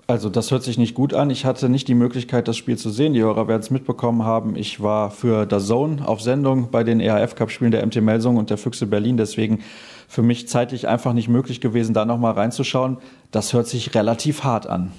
[0.06, 1.30] Also das hört sich nicht gut an.
[1.30, 3.14] Ich hatte nicht die Möglichkeit, das Spiel zu sehen.
[3.14, 4.54] Die Hörer werden es mitbekommen haben.
[4.54, 8.58] Ich war für The Zone auf Sendung bei den EHF-Cup-Spielen der MT Melsung und der
[8.58, 9.16] Füchse Berlin.
[9.16, 9.60] Deswegen
[10.14, 12.98] für mich zeitlich einfach nicht möglich gewesen, da nochmal reinzuschauen.
[13.32, 14.92] Das hört sich relativ hart an.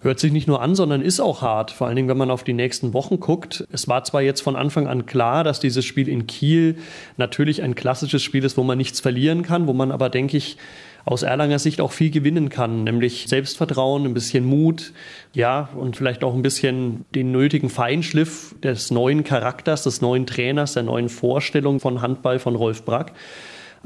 [0.00, 1.70] Hört sich nicht nur an, sondern ist auch hart.
[1.70, 3.66] Vor allen Dingen, wenn man auf die nächsten Wochen guckt.
[3.70, 6.78] Es war zwar jetzt von Anfang an klar, dass dieses Spiel in Kiel
[7.18, 10.56] natürlich ein klassisches Spiel ist, wo man nichts verlieren kann, wo man aber, denke ich,
[11.04, 14.94] aus Erlanger Sicht auch viel gewinnen kann, nämlich Selbstvertrauen, ein bisschen Mut,
[15.34, 20.72] ja, und vielleicht auch ein bisschen den nötigen Feinschliff des neuen Charakters, des neuen Trainers,
[20.72, 23.12] der neuen Vorstellung von Handball von Rolf Brack.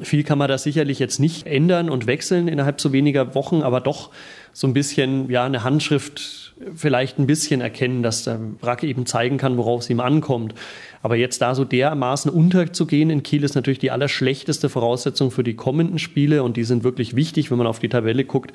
[0.00, 3.80] Viel kann man da sicherlich jetzt nicht ändern und wechseln innerhalb so weniger Wochen, aber
[3.80, 4.10] doch
[4.52, 9.36] so ein bisschen, ja, eine Handschrift vielleicht ein bisschen erkennen, dass der Brack eben zeigen
[9.36, 10.54] kann, worauf es ihm ankommt.
[11.02, 15.54] Aber jetzt da so dermaßen unterzugehen in Kiel ist natürlich die allerschlechteste Voraussetzung für die
[15.54, 18.52] kommenden Spiele und die sind wirklich wichtig, wenn man auf die Tabelle guckt.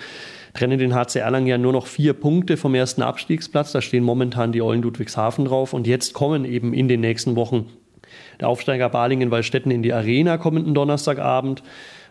[0.54, 3.74] Trennen den HC Erlangen ja nur noch vier Punkte vom ersten Abstiegsplatz.
[3.74, 7.68] Da stehen momentan die Eulen Ludwigshafen drauf und jetzt kommen eben in den nächsten Wochen
[8.40, 11.64] der Aufsteiger Balingen-Wallstätten in die Arena kommenden Donnerstagabend.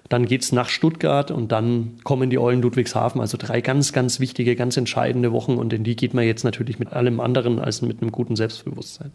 [0.09, 3.21] Dann geht es nach Stuttgart und dann kommen die Eulen Ludwigshafen.
[3.21, 6.79] Also drei ganz, ganz wichtige, ganz entscheidende Wochen und in die geht man jetzt natürlich
[6.79, 9.11] mit allem anderen als mit einem guten Selbstbewusstsein.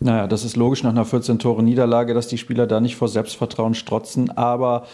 [0.00, 4.36] Naja, das ist logisch nach einer 14-Tore-Niederlage, dass die Spieler da nicht vor Selbstvertrauen strotzen.
[4.36, 4.86] Aber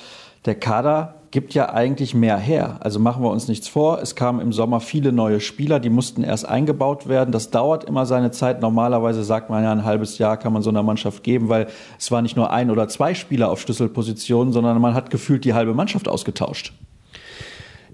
[0.44, 2.78] der Kader gibt ja eigentlich mehr her.
[2.80, 4.00] Also machen wir uns nichts vor.
[4.00, 7.32] Es kamen im Sommer viele neue Spieler, die mussten erst eingebaut werden.
[7.32, 8.62] Das dauert immer seine Zeit.
[8.62, 11.66] Normalerweise sagt man ja, ein halbes Jahr kann man so einer Mannschaft geben, weil
[11.98, 15.54] es war nicht nur ein oder zwei Spieler auf Schlüsselpositionen, sondern man hat gefühlt die
[15.54, 16.72] halbe Mannschaft ausgetauscht.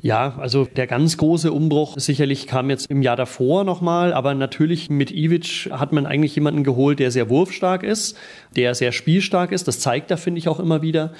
[0.00, 4.90] Ja, also der ganz große Umbruch sicherlich kam jetzt im Jahr davor nochmal, aber natürlich
[4.90, 8.16] mit Ivic hat man eigentlich jemanden geholt, der sehr wurfstark ist,
[8.54, 9.66] der sehr spielstark ist.
[9.66, 11.12] Das zeigt er, finde ich, auch immer wieder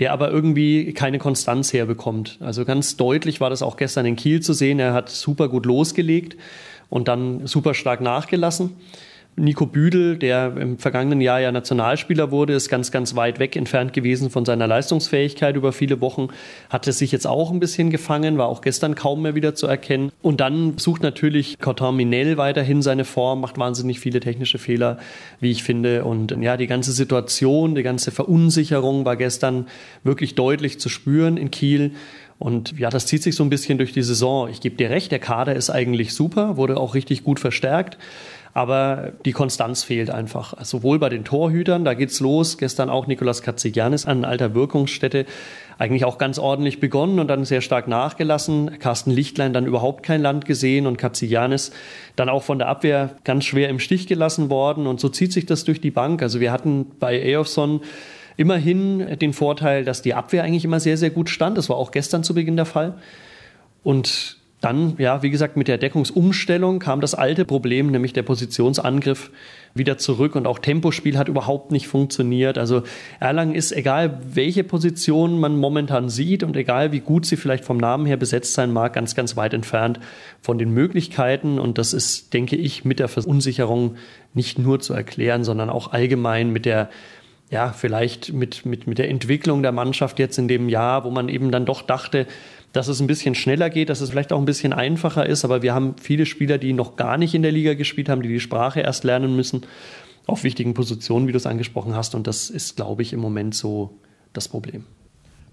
[0.00, 2.38] der aber irgendwie keine Konstanz herbekommt.
[2.40, 4.78] Also ganz deutlich war das auch gestern in Kiel zu sehen.
[4.78, 6.36] Er hat super gut losgelegt
[6.88, 8.76] und dann super stark nachgelassen.
[9.38, 13.92] Nico Büdel, der im vergangenen Jahr ja Nationalspieler wurde, ist ganz, ganz weit weg entfernt
[13.92, 16.28] gewesen von seiner Leistungsfähigkeit über viele Wochen,
[16.68, 20.12] hatte sich jetzt auch ein bisschen gefangen, war auch gestern kaum mehr wieder zu erkennen.
[20.22, 24.98] Und dann sucht natürlich Cotin Minel weiterhin seine Form, macht wahnsinnig viele technische Fehler,
[25.40, 26.04] wie ich finde.
[26.04, 29.66] Und ja, die ganze Situation, die ganze Verunsicherung war gestern
[30.04, 31.92] wirklich deutlich zu spüren in Kiel.
[32.38, 34.48] Und ja, das zieht sich so ein bisschen durch die Saison.
[34.48, 37.98] Ich gebe dir recht, der Kader ist eigentlich super, wurde auch richtig gut verstärkt
[38.54, 40.54] aber die Konstanz fehlt einfach.
[40.64, 45.26] Sowohl bei den Torhütern, da geht's los, gestern auch Nikolas Katzigianis an alter Wirkungsstätte,
[45.78, 48.78] eigentlich auch ganz ordentlich begonnen und dann sehr stark nachgelassen.
[48.78, 51.72] Carsten Lichtlein dann überhaupt kein Land gesehen und Katzigianis
[52.16, 55.46] dann auch von der Abwehr ganz schwer im Stich gelassen worden und so zieht sich
[55.46, 56.22] das durch die Bank.
[56.22, 57.80] Also wir hatten bei Eofson
[58.36, 61.58] immerhin den Vorteil, dass die Abwehr eigentlich immer sehr, sehr gut stand.
[61.58, 62.94] Das war auch gestern zu Beginn der Fall.
[63.82, 69.30] Und dann, ja, wie gesagt, mit der Deckungsumstellung kam das alte Problem, nämlich der Positionsangriff,
[69.74, 72.58] wieder zurück und auch Tempospiel hat überhaupt nicht funktioniert.
[72.58, 72.82] Also
[73.20, 77.78] Erlangen ist, egal welche Position man momentan sieht und egal wie gut sie vielleicht vom
[77.78, 80.00] Namen her besetzt sein mag, ganz, ganz weit entfernt
[80.40, 81.58] von den Möglichkeiten.
[81.58, 83.96] Und das ist, denke ich, mit der Verunsicherung
[84.34, 86.90] nicht nur zu erklären, sondern auch allgemein mit der
[87.50, 91.30] ja, vielleicht mit, mit, mit der Entwicklung der Mannschaft jetzt in dem Jahr, wo man
[91.30, 92.26] eben dann doch dachte,
[92.78, 95.44] dass es ein bisschen schneller geht, dass es vielleicht auch ein bisschen einfacher ist.
[95.44, 98.28] Aber wir haben viele Spieler, die noch gar nicht in der Liga gespielt haben, die
[98.28, 99.62] die Sprache erst lernen müssen.
[100.28, 102.14] auf wichtigen Positionen, wie du es angesprochen hast.
[102.14, 103.98] Und das ist, glaube ich, im Moment so
[104.32, 104.84] das Problem.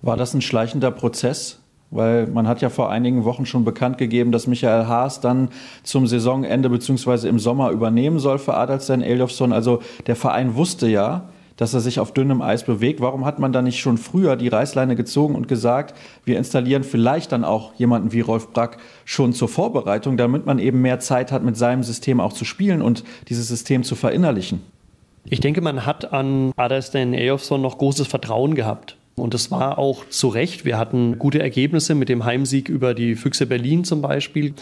[0.03, 1.61] War das ein schleichender Prozess?
[1.89, 5.49] Weil man hat ja vor einigen Wochen schon bekannt gegeben, dass Michael Haas dann
[5.81, 7.27] zum Saisonende bzw.
[7.27, 9.51] im Sommer übernehmen soll für Adalstein Eljofsson.
[9.51, 13.01] Also der Verein wusste ja, dass er sich auf dünnem Eis bewegt.
[13.01, 17.31] Warum hat man da nicht schon früher die Reißleine gezogen und gesagt, wir installieren vielleicht
[17.31, 21.43] dann auch jemanden wie Rolf Brack schon zur Vorbereitung, damit man eben mehr Zeit hat,
[21.43, 24.61] mit seinem System auch zu spielen und dieses System zu verinnerlichen?
[25.27, 28.97] Ich denke, man hat an Adalstein Eyjolfsson noch großes Vertrauen gehabt.
[29.15, 30.65] Und das war auch zu Recht.
[30.65, 34.53] Wir hatten gute Ergebnisse mit dem Heimsieg über die Füchse Berlin zum Beispiel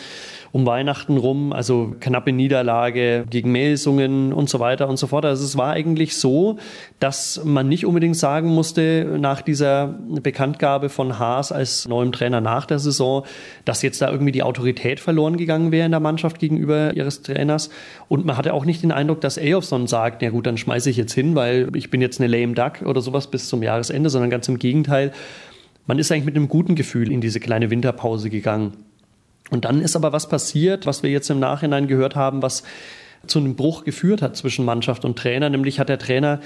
[0.53, 5.25] um Weihnachten rum, also knappe Niederlage gegen Melsungen und so weiter und so fort.
[5.25, 6.59] Also es war eigentlich so,
[6.99, 9.87] dass man nicht unbedingt sagen musste nach dieser
[10.21, 13.25] Bekanntgabe von Haas als neuem Trainer nach der Saison,
[13.65, 17.71] dass jetzt da irgendwie die Autorität verloren gegangen wäre in der Mannschaft gegenüber ihres Trainers.
[18.07, 20.97] Und man hatte auch nicht den Eindruck, dass Eyolfsson sagt, ja gut, dann schmeiße ich
[20.97, 24.29] jetzt hin, weil ich bin jetzt eine lame duck oder sowas bis zum Jahresende, sondern
[24.29, 25.11] ganz im Gegenteil.
[25.85, 28.73] Man ist eigentlich mit einem guten Gefühl in diese kleine Winterpause gegangen.
[29.49, 32.63] Und dann ist aber was passiert, was wir jetzt im Nachhinein gehört haben, was
[33.27, 35.49] zu einem Bruch geführt hat zwischen Mannschaft und Trainer.
[35.49, 36.39] Nämlich hat der Trainer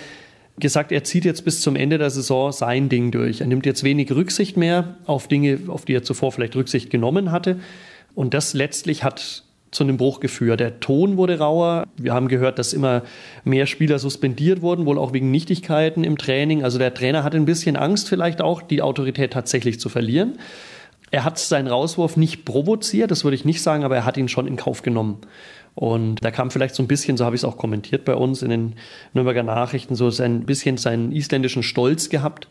[0.60, 3.41] gesagt, er zieht jetzt bis zum Ende der Saison sein Ding durch.
[3.41, 7.31] Er nimmt jetzt wenig Rücksicht mehr auf Dinge, auf die er zuvor vielleicht Rücksicht genommen
[7.31, 7.60] hatte.
[8.15, 9.43] Und das letztlich hat
[9.77, 10.59] zu einem Bruch geführt.
[10.59, 11.85] Der Ton wurde rauer.
[11.97, 13.03] Wir haben gehört, dass immer
[13.43, 16.63] mehr Spieler suspendiert wurden, wohl auch wegen Nichtigkeiten im Training.
[16.63, 20.39] Also der Trainer hatte ein bisschen Angst, vielleicht auch die Autorität tatsächlich zu verlieren.
[21.11, 24.27] Er hat seinen Rauswurf nicht provoziert, das würde ich nicht sagen, aber er hat ihn
[24.27, 25.21] schon in Kauf genommen.
[25.73, 28.41] Und da kam vielleicht so ein bisschen, so habe ich es auch kommentiert bei uns
[28.41, 28.75] in den
[29.13, 32.47] Nürnberger Nachrichten, so ein bisschen seinen isländischen Stolz gehabt,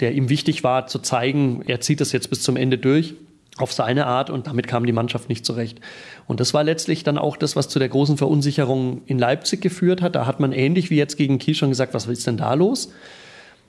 [0.00, 3.14] der ihm wichtig war zu zeigen, er zieht das jetzt bis zum Ende durch
[3.58, 5.80] auf seine Art und damit kam die Mannschaft nicht zurecht.
[6.26, 10.00] Und das war letztlich dann auch das, was zu der großen Verunsicherung in Leipzig geführt
[10.00, 10.14] hat.
[10.14, 12.92] Da hat man ähnlich wie jetzt gegen Kiel schon gesagt, was ist denn da los?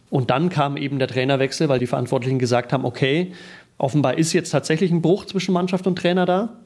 [0.10, 3.34] Und dann kam eben der Trainerwechsel, weil die Verantwortlichen gesagt haben, okay,
[3.78, 6.58] Offenbar ist jetzt tatsächlich ein Bruch zwischen Mannschaft und Trainer da.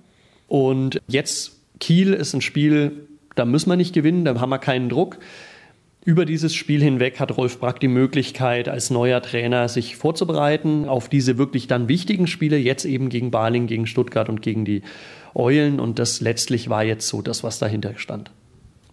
[0.47, 4.89] Und jetzt Kiel ist ein Spiel, da müssen wir nicht gewinnen, da haben wir keinen
[4.89, 5.17] Druck.
[6.07, 11.09] Über dieses Spiel hinweg hat Rolf Brack die Möglichkeit, als neuer Trainer sich vorzubereiten auf
[11.09, 14.83] diese wirklich dann wichtigen Spiele, jetzt eben gegen Baling, gegen Stuttgart und gegen die
[15.35, 15.81] Eulen.
[15.81, 18.31] Und das letztlich war jetzt so das, was dahinter stand.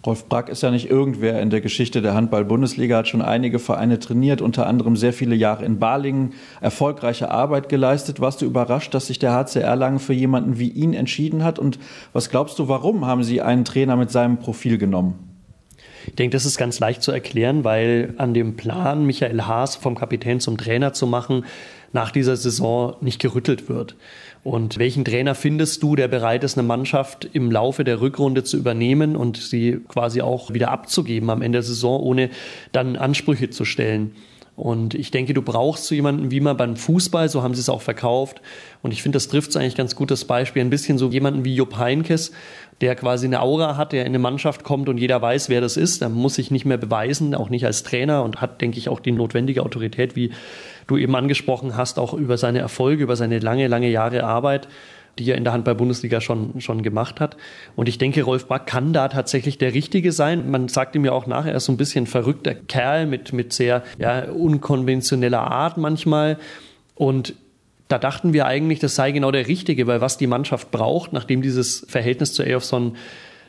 [0.04, 4.00] Rolf Brack ist ja nicht irgendwer in der Geschichte der Handball-Bundesliga, hat schon einige Vereine
[4.00, 8.18] trainiert, unter anderem sehr viele Jahre in Balingen, erfolgreiche Arbeit geleistet.
[8.18, 11.60] Warst du überrascht, dass sich der HCR lange für jemanden wie ihn entschieden hat?
[11.60, 11.78] Und
[12.12, 15.33] was glaubst du, warum haben sie einen Trainer mit seinem Profil genommen?
[16.06, 19.94] Ich denke, das ist ganz leicht zu erklären, weil an dem Plan, Michael Haas vom
[19.94, 21.44] Kapitän zum Trainer zu machen,
[21.92, 23.96] nach dieser Saison nicht gerüttelt wird.
[24.42, 28.58] Und welchen Trainer findest du, der bereit ist, eine Mannschaft im Laufe der Rückrunde zu
[28.58, 32.30] übernehmen und sie quasi auch wieder abzugeben am Ende der Saison, ohne
[32.72, 34.14] dann Ansprüche zu stellen?
[34.56, 37.68] Und ich denke, du brauchst so jemanden wie man beim Fußball, so haben sie es
[37.68, 38.40] auch verkauft.
[38.82, 40.62] Und ich finde, das trifft es eigentlich ganz gut, das Beispiel.
[40.62, 42.30] Ein bisschen so jemanden wie Jupp Heinkes,
[42.80, 45.76] der quasi eine Aura hat, der in eine Mannschaft kommt und jeder weiß, wer das
[45.76, 46.02] ist.
[46.02, 49.00] Der muss sich nicht mehr beweisen, auch nicht als Trainer und hat, denke ich, auch
[49.00, 50.30] die notwendige Autorität, wie
[50.86, 54.68] du eben angesprochen hast, auch über seine Erfolge, über seine lange, lange Jahre Arbeit
[55.18, 57.36] die er in der Handball-Bundesliga schon, schon gemacht hat.
[57.76, 60.50] Und ich denke, Rolf Brack kann da tatsächlich der Richtige sein.
[60.50, 63.52] Man sagt ihm ja auch nachher, er ist so ein bisschen verrückter Kerl mit, mit
[63.52, 66.38] sehr ja, unkonventioneller Art manchmal.
[66.94, 67.34] Und
[67.88, 71.42] da dachten wir eigentlich, das sei genau der Richtige, weil was die Mannschaft braucht, nachdem
[71.42, 72.96] dieses Verhältnis zu Eyolfsson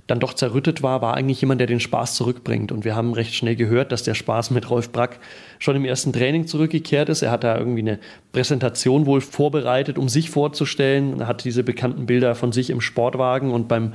[0.07, 2.71] dann doch zerrüttet war, war eigentlich jemand, der den Spaß zurückbringt.
[2.71, 5.19] Und wir haben recht schnell gehört, dass der Spaß mit Rolf Brack
[5.57, 7.23] schon im ersten Training zurückgekehrt ist.
[7.23, 7.99] Er hat da irgendwie eine
[8.31, 11.21] Präsentation wohl vorbereitet, um sich vorzustellen.
[11.21, 13.93] Er hat diese bekannten Bilder von sich im Sportwagen und beim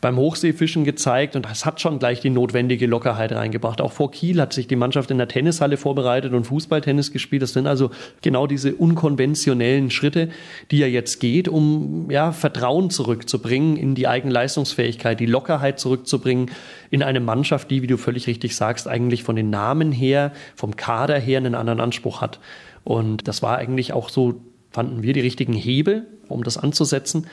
[0.00, 3.80] beim Hochseefischen gezeigt und das hat schon gleich die notwendige Lockerheit reingebracht.
[3.80, 7.42] Auch vor Kiel hat sich die Mannschaft in der Tennishalle vorbereitet und Fußballtennis gespielt.
[7.42, 7.90] Das sind also
[8.22, 10.30] genau diese unkonventionellen Schritte,
[10.70, 16.50] die er jetzt geht, um ja, Vertrauen zurückzubringen in die eigene Leistungsfähigkeit, die Lockerheit zurückzubringen
[16.90, 20.76] in eine Mannschaft, die, wie du völlig richtig sagst, eigentlich von den Namen her, vom
[20.76, 22.40] Kader her einen anderen Anspruch hat.
[22.84, 27.26] Und das war eigentlich auch so, fanden wir, die richtigen Hebel, um das anzusetzen.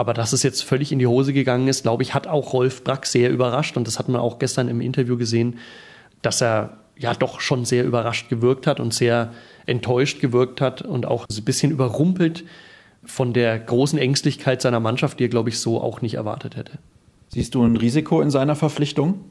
[0.00, 2.84] Aber dass es jetzt völlig in die Hose gegangen ist, glaube ich, hat auch Rolf
[2.84, 3.76] Brack sehr überrascht.
[3.76, 5.58] Und das hat man auch gestern im Interview gesehen,
[6.22, 9.34] dass er ja doch schon sehr überrascht gewirkt hat und sehr
[9.66, 12.44] enttäuscht gewirkt hat und auch ein bisschen überrumpelt
[13.04, 16.78] von der großen Ängstlichkeit seiner Mannschaft, die er, glaube ich, so auch nicht erwartet hätte.
[17.28, 19.26] Siehst du ein Risiko in seiner Verpflichtung?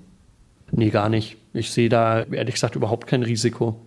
[0.70, 1.38] Nee, gar nicht.
[1.52, 3.82] Ich sehe da ehrlich gesagt überhaupt kein Risiko.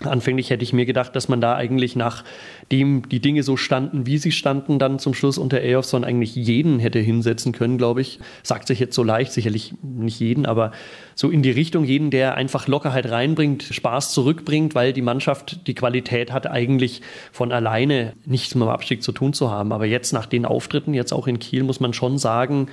[0.00, 4.18] Anfänglich hätte ich mir gedacht, dass man da eigentlich nachdem die Dinge so standen, wie
[4.18, 8.18] sie standen, dann zum Schluss unter Eyolfsson eigentlich jeden hätte hinsetzen können, glaube ich.
[8.42, 10.72] Sagt sich jetzt so leicht, sicherlich nicht jeden, aber
[11.14, 15.74] so in die Richtung jeden, der einfach Lockerheit reinbringt, Spaß zurückbringt, weil die Mannschaft die
[15.74, 19.72] Qualität hat, eigentlich von alleine nichts mit dem Abstieg zu tun zu haben.
[19.72, 22.66] Aber jetzt nach den Auftritten, jetzt auch in Kiel, muss man schon sagen,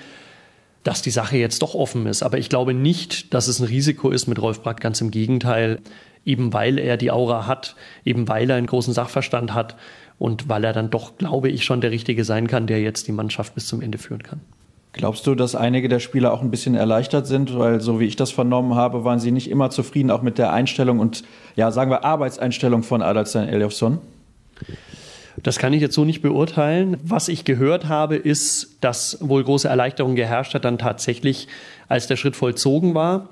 [0.84, 2.24] dass die Sache jetzt doch offen ist.
[2.24, 4.80] Aber ich glaube nicht, dass es ein Risiko ist mit Rolf Brack.
[4.80, 5.80] Ganz im Gegenteil
[6.26, 9.76] eben weil er die Aura hat, eben weil er einen großen Sachverstand hat
[10.20, 13.12] und weil er dann doch, glaube ich, schon der Richtige sein kann, der jetzt die
[13.12, 14.42] Mannschaft bis zum Ende führen kann.
[14.94, 17.58] Glaubst du, dass einige der Spieler auch ein bisschen erleichtert sind?
[17.58, 20.52] Weil, so wie ich das vernommen habe, waren sie nicht immer zufrieden, auch mit der
[20.52, 21.24] Einstellung und,
[21.56, 24.00] ja, sagen wir, Arbeitseinstellung von Adalstein Eliasson?
[25.42, 26.98] Das kann ich jetzt so nicht beurteilen.
[27.04, 31.48] Was ich gehört habe, ist, dass wohl große Erleichterung geherrscht hat, dann tatsächlich,
[31.88, 33.30] als der Schritt vollzogen war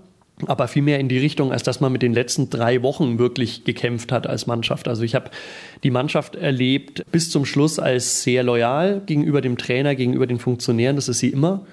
[0.47, 4.11] aber vielmehr in die Richtung, als dass man mit den letzten drei Wochen wirklich gekämpft
[4.11, 4.87] hat als Mannschaft.
[4.87, 5.29] Also ich habe
[5.83, 10.95] die Mannschaft erlebt bis zum Schluss als sehr loyal gegenüber dem Trainer, gegenüber den Funktionären.
[10.95, 11.65] Das ist sie immer.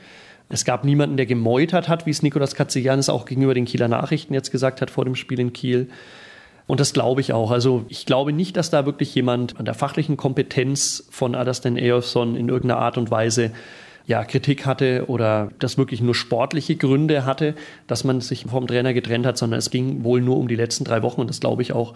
[0.49, 4.35] Es gab niemanden, der gemeutert hat, wie es Nikolas Katzianis auch gegenüber den Kieler Nachrichten
[4.35, 5.89] jetzt gesagt hat vor dem Spiel in Kiel.
[6.67, 7.51] Und das glaube ich auch.
[7.53, 12.37] Also ich glaube nicht, dass da wirklich jemand an der fachlichen Kompetenz von Adastan Eyolfsson
[12.37, 13.53] in irgendeiner Art und Weise
[14.07, 17.55] ja, Kritik hatte oder das wirklich nur sportliche Gründe hatte,
[17.87, 20.85] dass man sich vom Trainer getrennt hat, sondern es ging wohl nur um die letzten
[20.85, 21.21] drei Wochen.
[21.21, 21.95] Und das glaube ich auch,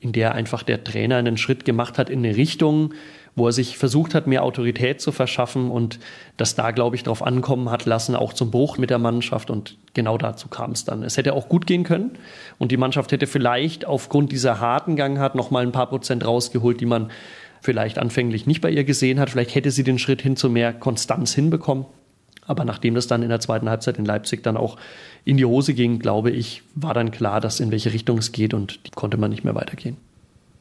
[0.00, 2.94] in der einfach der Trainer einen Schritt gemacht hat in eine Richtung,
[3.34, 5.98] wo er sich versucht hat, mehr Autorität zu verschaffen und
[6.36, 9.48] das da, glaube ich, darauf ankommen hat lassen, auch zum Bruch mit der Mannschaft.
[9.48, 11.02] Und genau dazu kam es dann.
[11.02, 12.10] Es hätte auch gut gehen können.
[12.58, 16.80] Und die Mannschaft hätte vielleicht aufgrund dieser harten Gangart noch mal ein paar Prozent rausgeholt,
[16.80, 17.10] die man
[17.62, 19.30] vielleicht anfänglich nicht bei ihr gesehen hat.
[19.30, 21.86] Vielleicht hätte sie den Schritt hin zu mehr Konstanz hinbekommen.
[22.44, 24.76] Aber nachdem das dann in der zweiten Halbzeit in Leipzig dann auch
[25.24, 28.52] in die Hose ging, glaube ich, war dann klar, dass in welche Richtung es geht
[28.52, 29.96] und die konnte man nicht mehr weitergehen.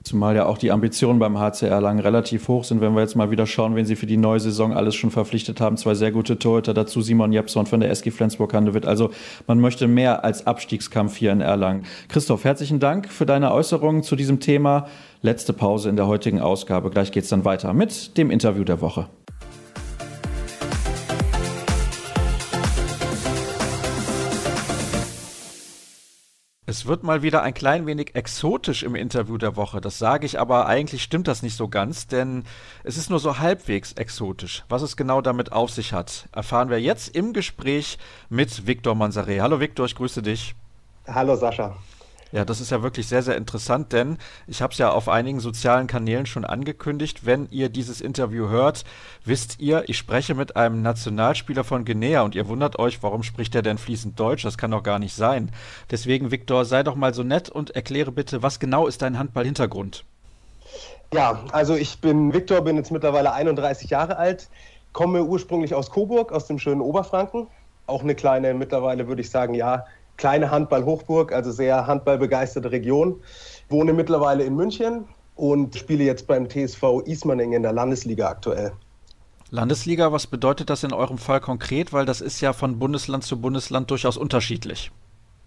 [0.03, 3.29] Zumal ja auch die Ambitionen beim HCR lang relativ hoch sind, wenn wir jetzt mal
[3.29, 5.77] wieder schauen, wen sie für die neue Saison alles schon verpflichtet haben.
[5.77, 8.85] Zwei sehr gute Torhüter, dazu Simon Jepson von der SG Flensburg-Handewitt.
[8.85, 9.11] Also
[9.45, 11.83] man möchte mehr als Abstiegskampf hier in Erlangen.
[12.09, 14.87] Christoph, herzlichen Dank für deine Äußerungen zu diesem Thema.
[15.21, 16.89] Letzte Pause in der heutigen Ausgabe.
[16.89, 19.07] Gleich geht es dann weiter mit dem Interview der Woche.
[26.71, 29.81] Es wird mal wieder ein klein wenig exotisch im Interview der Woche.
[29.81, 32.45] Das sage ich, aber eigentlich stimmt das nicht so ganz, denn
[32.85, 34.63] es ist nur so halbwegs exotisch.
[34.69, 37.97] Was es genau damit auf sich hat, erfahren wir jetzt im Gespräch
[38.29, 39.41] mit Victor Manzare.
[39.41, 40.55] Hallo Victor, ich grüße dich.
[41.05, 41.75] Hallo Sascha.
[42.31, 44.17] Ja, das ist ja wirklich sehr, sehr interessant, denn
[44.47, 47.25] ich habe es ja auf einigen sozialen Kanälen schon angekündigt.
[47.25, 48.85] Wenn ihr dieses Interview hört,
[49.25, 53.53] wisst ihr, ich spreche mit einem Nationalspieler von Guinea und ihr wundert euch, warum spricht
[53.53, 54.43] er denn fließend Deutsch?
[54.43, 55.51] Das kann doch gar nicht sein.
[55.89, 60.05] Deswegen, Viktor, sei doch mal so nett und erkläre bitte, was genau ist dein Handball-Hintergrund?
[61.13, 64.47] Ja, also ich bin Viktor, bin jetzt mittlerweile 31 Jahre alt,
[64.93, 67.47] komme ursprünglich aus Coburg, aus dem schönen Oberfranken.
[67.87, 69.85] Auch eine kleine, mittlerweile würde ich sagen, ja,
[70.21, 73.19] kleine Handball-Hochburg, also sehr handballbegeisterte Region.
[73.69, 75.05] Wohne mittlerweile in München
[75.35, 78.71] und spiele jetzt beim TSV Ismaning in der Landesliga aktuell.
[79.49, 81.91] Landesliga, was bedeutet das in eurem Fall konkret?
[81.91, 84.91] Weil das ist ja von Bundesland zu Bundesland durchaus unterschiedlich.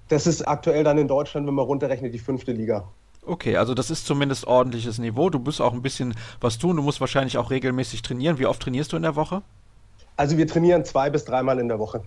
[0.08, 2.88] Das ist aktuell dann in Deutschland, wenn man runterrechnet, die fünfte Liga.
[3.24, 5.30] Okay, also das ist zumindest ordentliches Niveau.
[5.30, 6.76] Du musst auch ein bisschen was tun.
[6.76, 8.38] Du musst wahrscheinlich auch regelmäßig trainieren.
[8.40, 9.42] Wie oft trainierst du in der Woche?
[10.16, 12.02] Also wir trainieren zwei bis dreimal in der Woche.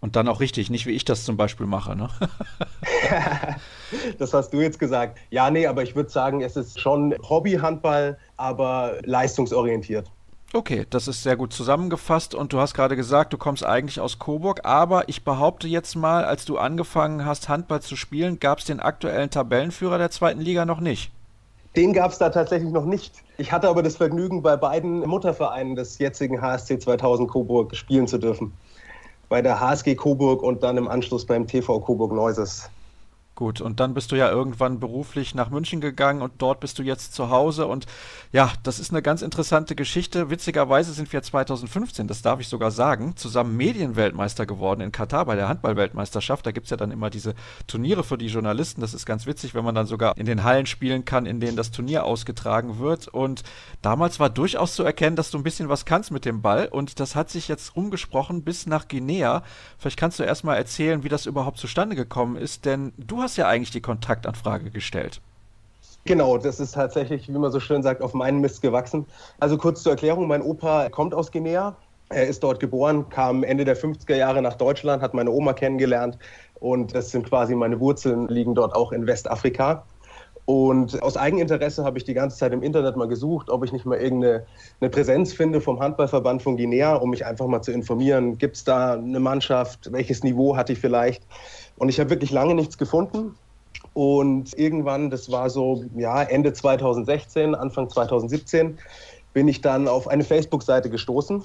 [0.00, 1.94] Und dann auch richtig, nicht wie ich das zum Beispiel mache.
[1.94, 2.08] Ne?
[4.18, 5.18] das hast du jetzt gesagt.
[5.30, 10.10] Ja, nee, aber ich würde sagen, es ist schon Hobby-Handball, aber leistungsorientiert.
[10.52, 14.18] Okay, das ist sehr gut zusammengefasst und du hast gerade gesagt, du kommst eigentlich aus
[14.18, 18.64] Coburg, aber ich behaupte jetzt mal, als du angefangen hast, Handball zu spielen, gab es
[18.64, 21.12] den aktuellen Tabellenführer der zweiten Liga noch nicht.
[21.76, 23.22] Den gab es da tatsächlich noch nicht.
[23.38, 28.18] Ich hatte aber das Vergnügen, bei beiden Muttervereinen des jetzigen HSC 2000 Coburg spielen zu
[28.18, 28.52] dürfen
[29.30, 32.68] bei der HSG Coburg und dann im Anschluss beim TV Coburg Neuses.
[33.40, 36.82] Gut, und dann bist du ja irgendwann beruflich nach München gegangen und dort bist du
[36.82, 37.66] jetzt zu Hause.
[37.66, 37.86] Und
[38.32, 40.28] ja, das ist eine ganz interessante Geschichte.
[40.28, 45.36] Witzigerweise sind wir 2015, das darf ich sogar sagen, zusammen Medienweltmeister geworden in Katar bei
[45.36, 46.44] der Handballweltmeisterschaft.
[46.44, 47.34] Da gibt es ja dann immer diese
[47.66, 48.82] Turniere für die Journalisten.
[48.82, 51.56] Das ist ganz witzig, wenn man dann sogar in den Hallen spielen kann, in denen
[51.56, 53.08] das Turnier ausgetragen wird.
[53.08, 53.42] Und
[53.80, 56.68] damals war durchaus zu erkennen, dass du ein bisschen was kannst mit dem Ball.
[56.68, 59.44] Und das hat sich jetzt rumgesprochen bis nach Guinea.
[59.78, 63.36] Vielleicht kannst du erstmal erzählen, wie das überhaupt zustande gekommen ist, denn du hast hast
[63.36, 65.20] ja eigentlich die Kontaktanfrage gestellt.
[66.04, 69.06] Genau, das ist tatsächlich, wie man so schön sagt, auf meinen Mist gewachsen.
[69.38, 71.76] Also kurz zur Erklärung, mein Opa kommt aus Guinea.
[72.08, 76.18] Er ist dort geboren, kam Ende der 50er Jahre nach Deutschland, hat meine Oma kennengelernt
[76.58, 79.84] und das sind quasi meine Wurzeln, liegen dort auch in Westafrika.
[80.44, 83.86] Und aus Eigeninteresse habe ich die ganze Zeit im Internet mal gesucht, ob ich nicht
[83.86, 84.44] mal irgendeine
[84.80, 88.36] eine Präsenz finde vom Handballverband von Guinea, um mich einfach mal zu informieren.
[88.36, 89.92] Gibt es da eine Mannschaft?
[89.92, 91.22] Welches Niveau hatte ich vielleicht?
[91.80, 93.34] Und ich habe wirklich lange nichts gefunden.
[93.94, 98.78] Und irgendwann, das war so ja, Ende 2016, Anfang 2017,
[99.32, 101.42] bin ich dann auf eine Facebook-Seite gestoßen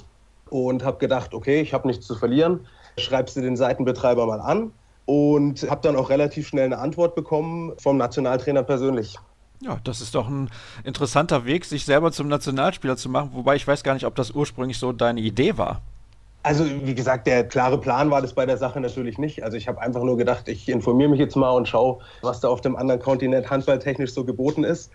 [0.49, 2.67] und habe gedacht, okay, ich habe nichts zu verlieren,
[2.97, 4.71] schreibst du den Seitenbetreiber mal an
[5.05, 9.17] und habe dann auch relativ schnell eine Antwort bekommen vom Nationaltrainer persönlich.
[9.61, 10.49] Ja, das ist doch ein
[10.83, 14.31] interessanter Weg, sich selber zum Nationalspieler zu machen, wobei ich weiß gar nicht, ob das
[14.31, 15.81] ursprünglich so deine Idee war.
[16.45, 19.43] Also wie gesagt, der klare Plan war das bei der Sache natürlich nicht.
[19.43, 22.49] Also ich habe einfach nur gedacht, ich informiere mich jetzt mal und schaue, was da
[22.49, 24.91] auf dem anderen Kontinent handballtechnisch so geboten ist.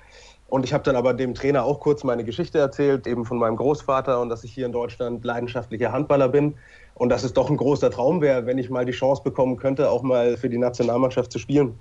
[0.47, 3.57] Und ich habe dann aber dem Trainer auch kurz meine Geschichte erzählt, eben von meinem
[3.57, 6.55] Großvater und dass ich hier in Deutschland leidenschaftlicher Handballer bin
[6.95, 9.91] und dass es doch ein großer Traum wäre, wenn ich mal die Chance bekommen könnte,
[9.91, 11.77] auch mal für die Nationalmannschaft zu spielen.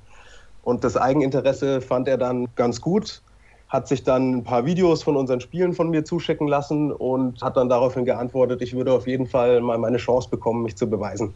[0.64, 3.22] Und das Eigeninteresse fand er dann ganz gut,
[3.70, 7.56] hat sich dann ein paar Videos von unseren Spielen von mir zuschicken lassen und hat
[7.56, 11.36] dann daraufhin geantwortet, ich würde auf jeden Fall mal meine Chance bekommen, mich zu beweisen.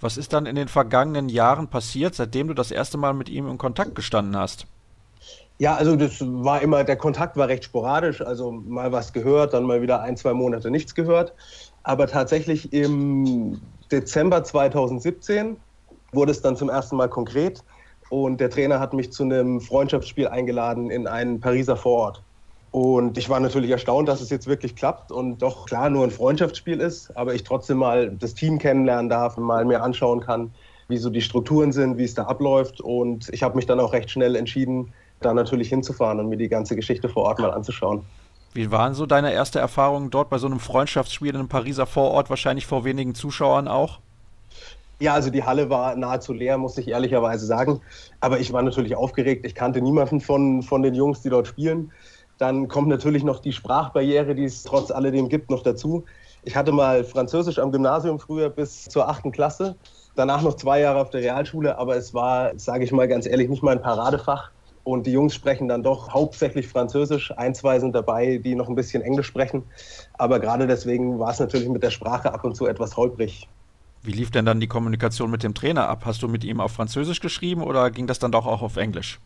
[0.00, 3.48] Was ist dann in den vergangenen Jahren passiert, seitdem du das erste Mal mit ihm
[3.48, 4.66] in Kontakt gestanden hast?
[5.58, 9.64] Ja, also das war immer, der Kontakt war recht sporadisch, also mal was gehört, dann
[9.64, 11.32] mal wieder ein, zwei Monate nichts gehört.
[11.84, 13.60] Aber tatsächlich im
[13.92, 15.56] Dezember 2017
[16.12, 17.62] wurde es dann zum ersten Mal konkret
[18.22, 22.22] und der Trainer hat mich zu einem Freundschaftsspiel eingeladen in einen Pariser Vorort.
[22.70, 26.12] Und ich war natürlich erstaunt, dass es jetzt wirklich klappt und doch klar nur ein
[26.12, 30.52] Freundschaftsspiel ist, aber ich trotzdem mal das Team kennenlernen darf und mal mir anschauen kann,
[30.86, 32.80] wie so die Strukturen sind, wie es da abläuft.
[32.80, 36.48] Und ich habe mich dann auch recht schnell entschieden, da natürlich hinzufahren und mir die
[36.48, 38.04] ganze Geschichte vor Ort mal anzuschauen.
[38.52, 42.30] Wie waren so deine erste Erfahrungen dort bei so einem Freundschaftsspiel in einem Pariser Vorort,
[42.30, 43.98] wahrscheinlich vor wenigen Zuschauern auch?
[45.00, 47.80] Ja, also die Halle war nahezu leer, muss ich ehrlicherweise sagen.
[48.20, 49.44] Aber ich war natürlich aufgeregt.
[49.44, 51.92] Ich kannte niemanden von, von den Jungs, die dort spielen.
[52.38, 56.04] Dann kommt natürlich noch die Sprachbarriere, die es trotz alledem gibt, noch dazu.
[56.42, 59.76] Ich hatte mal Französisch am Gymnasium früher bis zur achten Klasse.
[60.14, 63.48] Danach noch zwei Jahre auf der Realschule, aber es war, sage ich mal ganz ehrlich,
[63.48, 64.50] nicht mein Paradefach.
[64.84, 67.32] Und die Jungs sprechen dann doch hauptsächlich Französisch.
[67.36, 69.64] Ein, zwei sind dabei, die noch ein bisschen Englisch sprechen.
[70.12, 73.48] Aber gerade deswegen war es natürlich mit der Sprache ab und zu etwas holprig.
[74.04, 76.02] Wie lief denn dann die Kommunikation mit dem Trainer ab?
[76.04, 79.18] Hast du mit ihm auf Französisch geschrieben oder ging das dann doch auch auf Englisch?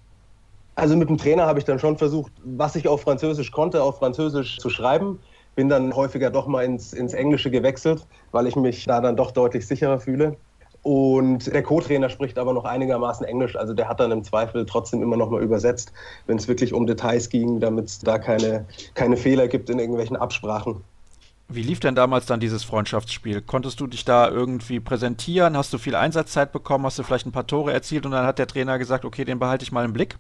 [0.77, 3.99] Also mit dem Trainer habe ich dann schon versucht, was ich auf Französisch konnte, auf
[3.99, 5.19] Französisch zu schreiben.
[5.57, 9.33] Bin dann häufiger doch mal ins, ins Englische gewechselt, weil ich mich da dann doch
[9.33, 10.37] deutlich sicherer fühle.
[10.85, 15.03] Und der Co-Trainer spricht aber noch einigermaßen Englisch, also der hat dann im Zweifel trotzdem
[15.03, 15.93] immer noch mal übersetzt,
[16.29, 18.65] wenn es wirklich um Details ging, damit es da keine,
[18.95, 20.85] keine Fehler gibt in irgendwelchen Absprachen.
[21.51, 23.41] Wie lief denn damals dann dieses Freundschaftsspiel?
[23.41, 25.57] Konntest du dich da irgendwie präsentieren?
[25.57, 26.85] Hast du viel Einsatzzeit bekommen?
[26.85, 29.39] Hast du vielleicht ein paar Tore erzielt und dann hat der Trainer gesagt, okay, den
[29.39, 30.17] behalte ich mal im Blick?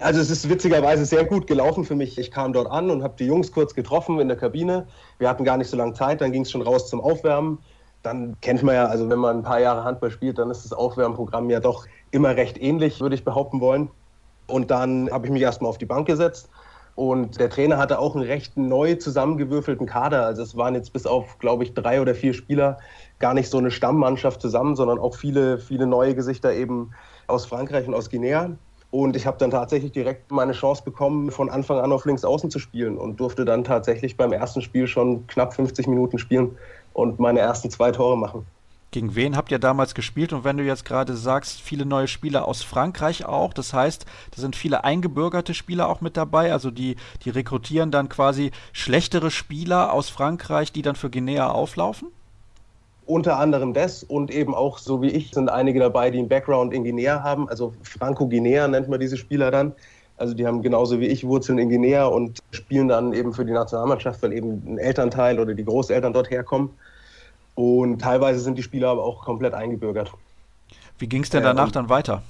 [0.00, 2.18] Also es ist witzigerweise sehr gut gelaufen für mich.
[2.18, 4.88] Ich kam dort an und habe die Jungs kurz getroffen in der Kabine.
[5.18, 7.58] Wir hatten gar nicht so lange Zeit, dann ging es schon raus zum Aufwärmen
[8.02, 10.72] dann kennt man ja, also wenn man ein paar Jahre Handball spielt, dann ist das
[10.72, 13.90] Aufwärmprogramm ja doch immer recht ähnlich, würde ich behaupten wollen.
[14.46, 16.48] Und dann habe ich mich erstmal auf die Bank gesetzt.
[17.00, 20.26] Und der Trainer hatte auch einen recht neu zusammengewürfelten Kader.
[20.26, 22.76] Also es waren jetzt bis auf, glaube ich, drei oder vier Spieler
[23.18, 26.90] gar nicht so eine Stammmannschaft zusammen, sondern auch viele, viele neue Gesichter eben
[27.26, 28.50] aus Frankreich und aus Guinea.
[28.90, 32.50] Und ich habe dann tatsächlich direkt meine Chance bekommen, von Anfang an auf links außen
[32.50, 36.58] zu spielen und durfte dann tatsächlich beim ersten Spiel schon knapp 50 Minuten spielen
[36.92, 38.44] und meine ersten zwei Tore machen.
[38.92, 40.32] Gegen wen habt ihr damals gespielt?
[40.32, 44.40] Und wenn du jetzt gerade sagst, viele neue Spieler aus Frankreich auch, das heißt, da
[44.40, 49.92] sind viele eingebürgerte Spieler auch mit dabei, also die, die rekrutieren dann quasi schlechtere Spieler
[49.92, 52.08] aus Frankreich, die dann für Guinea auflaufen?
[53.06, 56.74] Unter anderem das und eben auch, so wie ich, sind einige dabei, die einen Background
[56.74, 59.72] in Guinea haben, also Franco-Guinea nennt man diese Spieler dann.
[60.16, 63.52] Also die haben genauso wie ich Wurzeln in Guinea und spielen dann eben für die
[63.52, 66.70] Nationalmannschaft, weil eben ein Elternteil oder die Großeltern dort herkommen.
[67.60, 70.10] Und teilweise sind die Spieler aber auch komplett eingebürgert.
[70.98, 72.22] Wie ging es denn danach äh, dann weiter?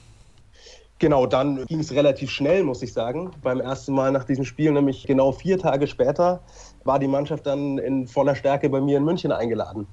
[0.98, 3.30] Genau, dann ging es relativ schnell, muss ich sagen.
[3.40, 6.40] Beim ersten Mal nach diesem Spiel, nämlich genau vier Tage später,
[6.82, 9.86] war die Mannschaft dann in voller Stärke bei mir in München eingeladen.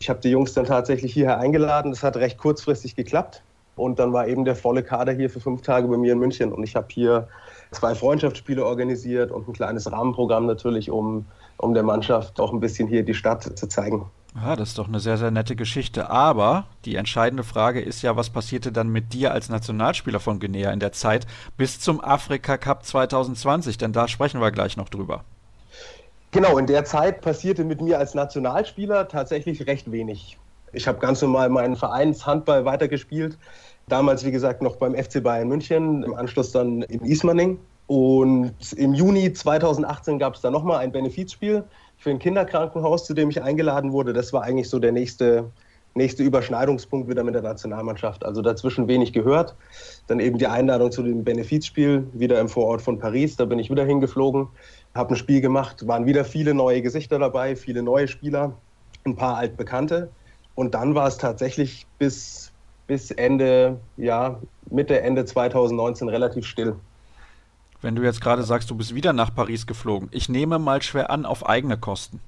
[0.00, 1.92] Ich habe die Jungs dann tatsächlich hierher eingeladen.
[1.92, 3.44] Das hat recht kurzfristig geklappt.
[3.76, 6.52] Und dann war eben der volle Kader hier für fünf Tage bei mir in München.
[6.52, 7.28] Und ich habe hier
[7.70, 11.26] zwei Freundschaftsspiele organisiert und ein kleines Rahmenprogramm natürlich, um,
[11.58, 14.10] um der Mannschaft auch ein bisschen hier die Stadt zu zeigen.
[14.34, 16.08] Ja, das ist doch eine sehr, sehr nette Geschichte.
[16.08, 20.70] Aber die entscheidende Frage ist ja, was passierte dann mit dir als Nationalspieler von Guinea
[20.70, 21.26] in der Zeit
[21.56, 23.76] bis zum Afrika Cup 2020?
[23.78, 25.24] Denn da sprechen wir gleich noch drüber.
[26.30, 30.38] Genau, in der Zeit passierte mit mir als Nationalspieler tatsächlich recht wenig.
[30.72, 33.36] Ich habe ganz normal meinen Vereinshandball weitergespielt,
[33.90, 37.58] Damals, wie gesagt, noch beim FC Bayern München, im Anschluss dann in Ismaning.
[37.88, 41.64] Und im Juni 2018 gab es da nochmal ein Benefizspiel
[42.00, 44.14] für ein Kinderkrankenhaus, zu dem ich eingeladen wurde.
[44.14, 45.50] Das war eigentlich so der nächste,
[45.94, 48.24] nächste Überschneidungspunkt wieder mit der Nationalmannschaft.
[48.24, 49.54] Also dazwischen wenig gehört.
[50.06, 53.36] Dann eben die Einladung zu dem Benefizspiel wieder im Vorort von Paris.
[53.36, 54.48] Da bin ich wieder hingeflogen,
[54.94, 58.54] habe ein Spiel gemacht, waren wieder viele neue Gesichter dabei, viele neue Spieler,
[59.04, 60.08] ein paar altbekannte.
[60.54, 62.50] Und dann war es tatsächlich bis,
[62.86, 64.40] bis Ende, ja,
[64.70, 66.76] Mitte, Ende 2019 relativ still.
[67.82, 71.10] Wenn du jetzt gerade sagst, du bist wieder nach Paris geflogen, ich nehme mal schwer
[71.10, 72.20] an, auf eigene Kosten.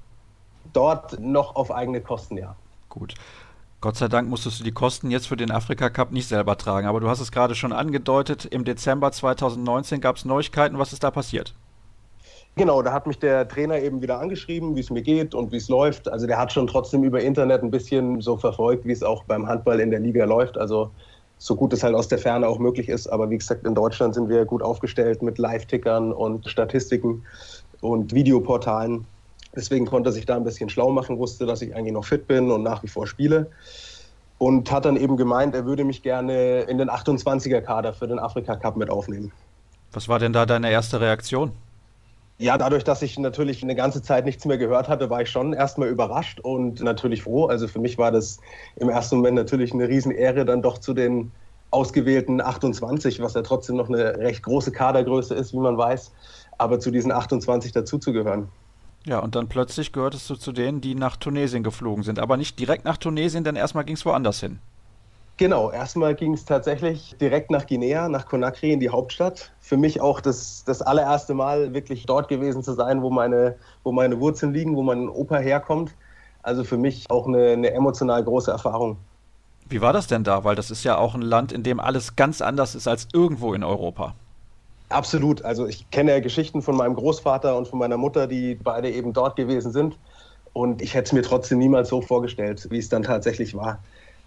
[0.73, 2.55] Dort noch auf eigene Kosten, ja.
[2.89, 3.13] Gut.
[3.81, 6.87] Gott sei Dank musstest du die Kosten jetzt für den Afrika Cup nicht selber tragen.
[6.87, 10.79] Aber du hast es gerade schon angedeutet, im Dezember 2019 gab es Neuigkeiten.
[10.79, 11.53] Was ist da passiert?
[12.55, 15.57] Genau, da hat mich der Trainer eben wieder angeschrieben, wie es mir geht und wie
[15.57, 16.07] es läuft.
[16.07, 19.47] Also der hat schon trotzdem über Internet ein bisschen so verfolgt, wie es auch beim
[19.47, 20.57] Handball in der Liga läuft.
[20.57, 20.91] Also
[21.43, 23.07] so gut es halt aus der Ferne auch möglich ist.
[23.07, 27.25] Aber wie gesagt, in Deutschland sind wir gut aufgestellt mit Live-Tickern und Statistiken
[27.81, 29.05] und Videoportalen.
[29.53, 32.27] Deswegen konnte er sich da ein bisschen schlau machen, wusste, dass ich eigentlich noch fit
[32.27, 33.51] bin und nach wie vor spiele.
[34.37, 38.55] Und hat dann eben gemeint, er würde mich gerne in den 28er-Kader für den Afrika
[38.55, 39.33] Cup mit aufnehmen.
[39.91, 41.51] Was war denn da deine erste Reaktion?
[42.43, 45.53] Ja, dadurch, dass ich natürlich eine ganze Zeit nichts mehr gehört hatte, war ich schon
[45.53, 47.45] erstmal überrascht und natürlich froh.
[47.45, 48.37] Also für mich war das
[48.75, 51.31] im ersten Moment natürlich eine Riesenehre, dann doch zu den
[51.71, 56.11] ausgewählten 28, was ja trotzdem noch eine recht große Kadergröße ist, wie man weiß,
[56.57, 58.49] aber zu diesen 28 dazuzugehören.
[59.05, 62.19] Ja, und dann plötzlich gehörtest du zu denen, die nach Tunesien geflogen sind.
[62.19, 64.59] Aber nicht direkt nach Tunesien, denn erstmal ging es woanders hin.
[65.37, 69.51] Genau, erstmal ging es tatsächlich direkt nach Guinea, nach Conakry in die Hauptstadt.
[69.59, 73.91] Für mich auch das, das allererste Mal wirklich dort gewesen zu sein, wo meine, wo
[73.91, 75.95] meine Wurzeln liegen, wo mein Opa herkommt.
[76.43, 78.97] Also für mich auch eine, eine emotional große Erfahrung.
[79.69, 80.43] Wie war das denn da?
[80.43, 83.55] Weil das ist ja auch ein Land, in dem alles ganz anders ist als irgendwo
[83.55, 84.13] in Europa.
[84.89, 85.43] Absolut.
[85.43, 89.13] Also ich kenne ja Geschichten von meinem Großvater und von meiner Mutter, die beide eben
[89.13, 89.97] dort gewesen sind.
[90.51, 93.79] Und ich hätte es mir trotzdem niemals so vorgestellt, wie es dann tatsächlich war.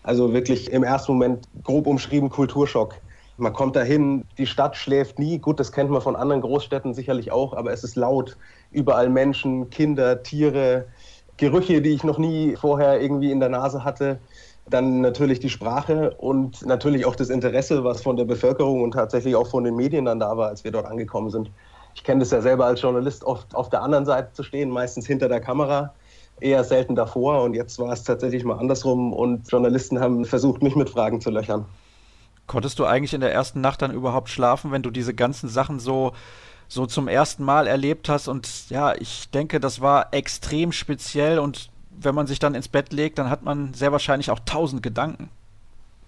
[0.06, 2.94] Also wirklich im ersten Moment grob umschrieben Kulturschock.
[3.38, 5.40] Man kommt dahin, die Stadt schläft nie.
[5.40, 8.36] Gut, das kennt man von anderen Großstädten sicherlich auch, aber es ist laut.
[8.70, 10.86] Überall Menschen, Kinder, Tiere,
[11.38, 14.20] Gerüche, die ich noch nie vorher irgendwie in der Nase hatte.
[14.70, 19.34] Dann natürlich die Sprache und natürlich auch das Interesse, was von der Bevölkerung und tatsächlich
[19.34, 21.50] auch von den Medien dann da war, als wir dort angekommen sind.
[21.96, 25.04] Ich kenne das ja selber als Journalist oft auf der anderen Seite zu stehen, meistens
[25.08, 25.94] hinter der Kamera
[26.40, 30.76] eher selten davor und jetzt war es tatsächlich mal andersrum und Journalisten haben versucht, mich
[30.76, 31.64] mit Fragen zu löchern.
[32.46, 35.80] Konntest du eigentlich in der ersten Nacht dann überhaupt schlafen, wenn du diese ganzen Sachen
[35.80, 36.12] so,
[36.68, 38.28] so zum ersten Mal erlebt hast?
[38.28, 42.92] Und ja, ich denke, das war extrem speziell und wenn man sich dann ins Bett
[42.92, 45.30] legt, dann hat man sehr wahrscheinlich auch tausend Gedanken.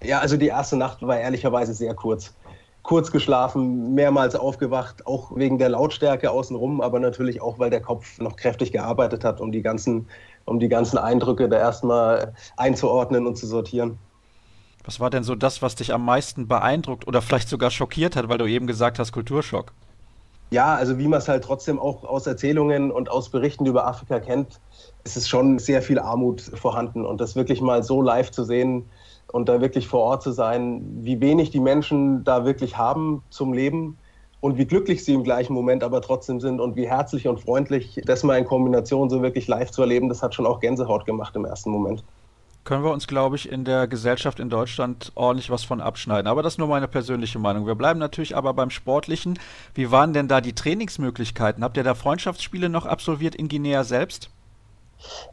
[0.02, 2.34] Ja, also die erste Nacht war ehrlicherweise sehr kurz
[2.82, 8.18] kurz geschlafen, mehrmals aufgewacht, auch wegen der Lautstärke außenrum, aber natürlich auch, weil der Kopf
[8.18, 10.08] noch kräftig gearbeitet hat, um die ganzen,
[10.44, 13.98] um die ganzen Eindrücke da erstmal einzuordnen und zu sortieren.
[14.84, 18.30] Was war denn so das, was dich am meisten beeindruckt oder vielleicht sogar schockiert hat,
[18.30, 19.72] weil du eben gesagt hast, Kulturschock?
[20.50, 24.18] Ja, also wie man es halt trotzdem auch aus Erzählungen und aus Berichten über Afrika
[24.18, 24.60] kennt,
[25.04, 27.04] ist es schon sehr viel Armut vorhanden.
[27.04, 28.88] Und das wirklich mal so live zu sehen,
[29.32, 33.52] und da wirklich vor Ort zu sein, wie wenig die Menschen da wirklich haben zum
[33.52, 33.98] Leben
[34.40, 38.00] und wie glücklich sie im gleichen Moment aber trotzdem sind und wie herzlich und freundlich,
[38.06, 41.36] das mal in Kombination so wirklich live zu erleben, das hat schon auch Gänsehaut gemacht
[41.36, 42.04] im ersten Moment.
[42.68, 46.26] Können wir uns, glaube ich, in der Gesellschaft in Deutschland ordentlich was von abschneiden.
[46.26, 47.66] Aber das ist nur meine persönliche Meinung.
[47.66, 49.38] Wir bleiben natürlich aber beim Sportlichen.
[49.72, 51.64] Wie waren denn da die Trainingsmöglichkeiten?
[51.64, 54.28] Habt ihr da Freundschaftsspiele noch absolviert in Guinea selbst?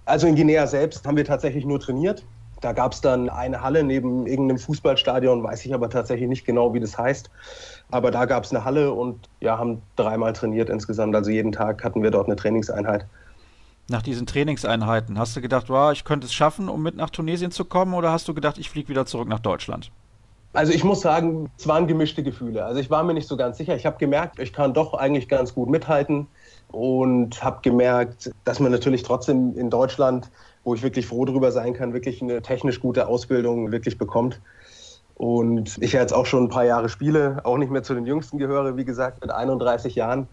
[0.06, 2.24] Also in Guinea selbst haben wir tatsächlich nur trainiert.
[2.62, 6.74] Da gab es dann eine Halle neben irgendeinem Fußballstadion, weiß ich aber tatsächlich nicht genau,
[6.74, 7.30] wie das heißt.
[7.92, 11.14] Aber da gab es eine Halle und ja, haben dreimal trainiert insgesamt.
[11.14, 13.06] Also jeden Tag hatten wir dort eine Trainingseinheit.
[13.88, 17.52] Nach diesen Trainingseinheiten, hast du gedacht, wow, ich könnte es schaffen, um mit nach Tunesien
[17.52, 19.92] zu kommen, oder hast du gedacht, ich fliege wieder zurück nach Deutschland?
[20.54, 22.66] Also ich muss sagen, es waren gemischte Gefühle.
[22.66, 23.76] Also ich war mir nicht so ganz sicher.
[23.76, 26.28] Ich habe gemerkt, ich kann doch eigentlich ganz gut mithalten
[26.72, 30.30] und habe gemerkt, dass man natürlich trotzdem in Deutschland
[30.66, 34.42] wo ich wirklich froh darüber sein kann, wirklich eine technisch gute Ausbildung wirklich bekommt.
[35.14, 38.38] Und ich jetzt auch schon ein paar Jahre spiele, auch nicht mehr zu den Jüngsten
[38.38, 40.28] gehöre, wie gesagt, mit 31 Jahren.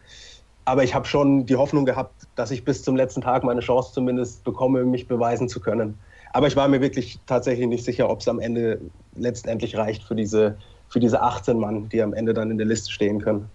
[0.65, 3.93] Aber ich habe schon die Hoffnung gehabt, dass ich bis zum letzten Tag meine Chance
[3.93, 5.99] zumindest bekomme, mich beweisen zu können.
[6.33, 8.81] Aber ich war mir wirklich tatsächlich nicht sicher, ob es am Ende
[9.17, 10.57] letztendlich reicht für diese,
[10.89, 13.49] für diese 18 Mann, die am Ende dann in der Liste stehen können.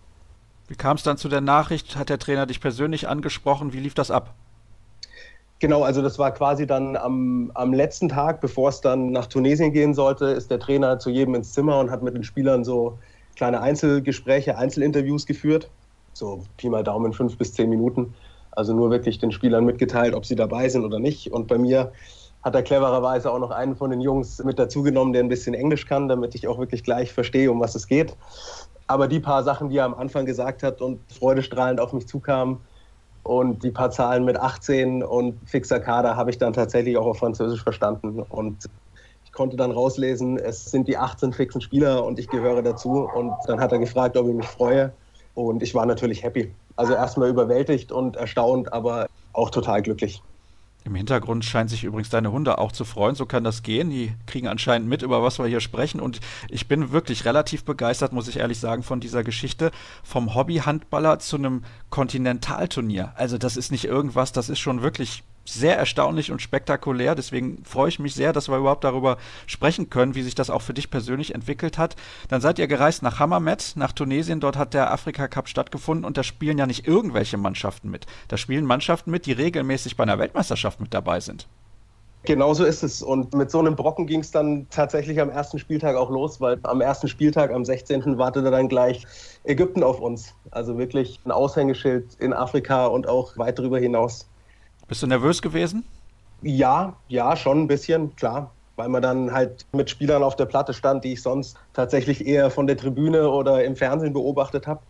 [0.67, 1.95] Wie kam es dann zu der Nachricht?
[1.95, 3.71] Hat der Trainer dich persönlich angesprochen?
[3.73, 4.33] Wie lief das ab?
[5.59, 9.73] Genau, also das war quasi dann am, am letzten Tag, bevor es dann nach Tunesien
[9.73, 12.99] gehen sollte, ist der Trainer zu jedem ins Zimmer und hat mit den Spielern so
[13.35, 15.71] kleine Einzelgespräche, Einzelinterviews geführt.
[16.17, 18.13] So Pi mal Daumen, fünf bis zehn Minuten.
[18.51, 21.31] Also nur wirklich den Spielern mitgeteilt, ob sie dabei sind oder nicht.
[21.31, 21.91] Und bei mir
[22.43, 25.85] hat er clevererweise auch noch einen von den Jungs mit dazugenommen, der ein bisschen Englisch
[25.85, 28.15] kann, damit ich auch wirklich gleich verstehe, um was es geht.
[28.87, 32.59] Aber die paar Sachen, die er am Anfang gesagt hat und freudestrahlend auf mich zukamen,
[33.27, 37.17] und die paar Zahlen mit 18 und fixer Kader habe ich dann tatsächlich auch auf
[37.17, 38.21] Französisch verstanden.
[38.21, 38.69] Und
[39.25, 43.09] ich konnte dann rauslesen, es sind die 18 fixen Spieler und ich gehöre dazu.
[43.13, 44.93] Und dann hat er gefragt, ob ich mich freue.
[45.37, 46.51] Und ich war natürlich happy.
[46.75, 50.23] Also erstmal überwältigt und erstaunt, aber auch total glücklich.
[50.83, 53.13] Im Hintergrund scheint sich übrigens deine Hunde auch zu freuen.
[53.13, 53.91] So kann das gehen.
[53.91, 55.99] Die kriegen anscheinend mit, über was wir hier sprechen.
[55.99, 59.69] Und ich bin wirklich relativ begeistert, muss ich ehrlich sagen, von dieser Geschichte.
[60.01, 63.11] Vom Hobby-Handballer zu einem Kontinentalturnier.
[63.15, 67.15] Also, das ist nicht irgendwas, das ist schon wirklich sehr erstaunlich und spektakulär.
[67.15, 70.61] Deswegen freue ich mich sehr, dass wir überhaupt darüber sprechen können, wie sich das auch
[70.61, 71.95] für dich persönlich entwickelt hat.
[72.29, 74.39] Dann seid ihr gereist nach Hammamet, nach Tunesien.
[74.39, 78.05] Dort hat der Afrika Cup stattgefunden und da spielen ja nicht irgendwelche Mannschaften mit.
[78.27, 81.47] Da spielen Mannschaften mit, die regelmäßig bei einer Weltmeisterschaft mit dabei sind.
[82.27, 83.01] Genau so ist es.
[83.01, 86.59] Und mit so einem Brocken ging es dann tatsächlich am ersten Spieltag auch los, weil
[86.63, 88.17] am ersten Spieltag, am 16.
[88.17, 89.05] wartete dann gleich
[89.45, 90.33] Ägypten auf uns.
[90.51, 94.27] Also wirklich ein Aushängeschild in Afrika und auch weit darüber hinaus.
[94.87, 95.83] Bist du nervös gewesen?
[96.41, 98.51] Ja, ja, schon ein bisschen, klar.
[98.75, 102.51] Weil man dann halt mit Spielern auf der Platte stand, die ich sonst tatsächlich eher
[102.51, 104.81] von der Tribüne oder im Fernsehen beobachtet habe.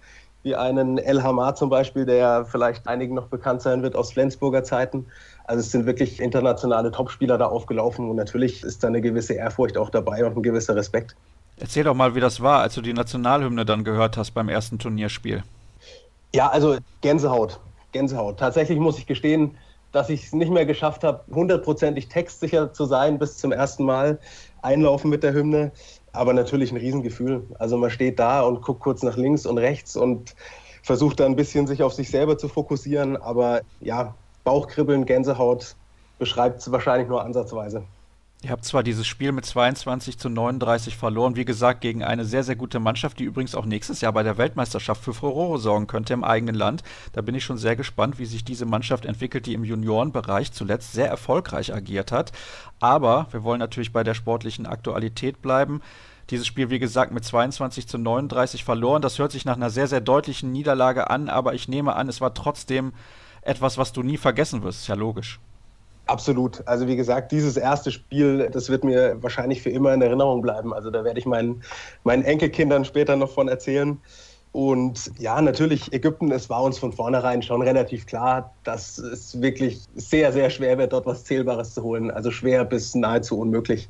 [0.43, 4.63] Wie einen El Hamar zum Beispiel, der vielleicht einigen noch bekannt sein wird aus Flensburger
[4.63, 5.05] Zeiten.
[5.45, 9.77] Also es sind wirklich internationale Topspieler da aufgelaufen und natürlich ist da eine gewisse Ehrfurcht
[9.77, 11.15] auch dabei und ein gewisser Respekt.
[11.59, 14.77] Erzähl doch mal, wie das war, als du die Nationalhymne dann gehört hast beim ersten
[14.77, 15.43] Turnierspiel.
[16.35, 17.59] Ja, also Gänsehaut.
[17.93, 18.37] Gänsehaut.
[18.37, 19.57] Tatsächlich muss ich gestehen,
[19.97, 24.19] dass ich es nicht mehr geschafft habe, hundertprozentig textsicher zu sein bis zum ersten Mal
[24.61, 25.71] einlaufen mit der Hymne.
[26.13, 27.47] Aber natürlich ein Riesengefühl.
[27.57, 30.35] Also man steht da und guckt kurz nach links und rechts und
[30.83, 33.17] versucht da ein bisschen sich auf sich selber zu fokussieren.
[33.17, 35.75] Aber ja, Bauchkribbeln, Gänsehaut
[36.19, 37.83] beschreibt es wahrscheinlich nur ansatzweise.
[38.43, 42.43] Ihr habt zwar dieses Spiel mit 22 zu 39 verloren, wie gesagt, gegen eine sehr,
[42.43, 46.13] sehr gute Mannschaft, die übrigens auch nächstes Jahr bei der Weltmeisterschaft für Furore sorgen könnte
[46.13, 46.83] im eigenen Land.
[47.13, 50.93] Da bin ich schon sehr gespannt, wie sich diese Mannschaft entwickelt, die im Juniorenbereich zuletzt
[50.93, 52.31] sehr erfolgreich agiert hat.
[52.79, 55.81] Aber wir wollen natürlich bei der sportlichen Aktualität bleiben.
[56.29, 59.01] Dieses Spiel, wie gesagt, mit 22 zu 39 verloren.
[59.01, 62.21] Das hört sich nach einer sehr, sehr deutlichen Niederlage an, aber ich nehme an, es
[62.21, 62.93] war trotzdem
[63.41, 64.81] etwas, was du nie vergessen wirst.
[64.81, 65.39] Ist ja logisch.
[66.07, 66.65] Absolut.
[66.65, 70.73] Also wie gesagt, dieses erste Spiel, das wird mir wahrscheinlich für immer in Erinnerung bleiben.
[70.73, 71.61] Also da werde ich meinen,
[72.03, 73.99] meinen Enkelkindern später noch von erzählen.
[74.53, 79.81] Und ja, natürlich, Ägypten, es war uns von vornherein schon relativ klar, dass es wirklich
[79.95, 82.09] sehr, sehr schwer wird, dort was Zählbares zu holen.
[82.09, 83.89] Also schwer bis nahezu unmöglich.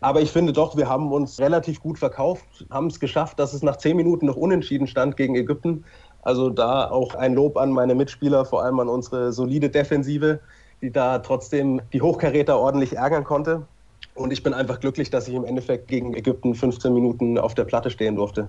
[0.00, 3.62] Aber ich finde doch, wir haben uns relativ gut verkauft, haben es geschafft, dass es
[3.62, 5.84] nach zehn Minuten noch unentschieden stand gegen Ägypten.
[6.22, 10.40] Also da auch ein Lob an meine Mitspieler, vor allem an unsere solide Defensive
[10.82, 13.66] die da trotzdem die Hochkaräter ordentlich ärgern konnte.
[14.14, 17.64] Und ich bin einfach glücklich, dass ich im Endeffekt gegen Ägypten 15 Minuten auf der
[17.64, 18.48] Platte stehen durfte.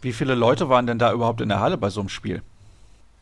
[0.00, 2.42] Wie viele Leute waren denn da überhaupt in der Halle bei so einem Spiel?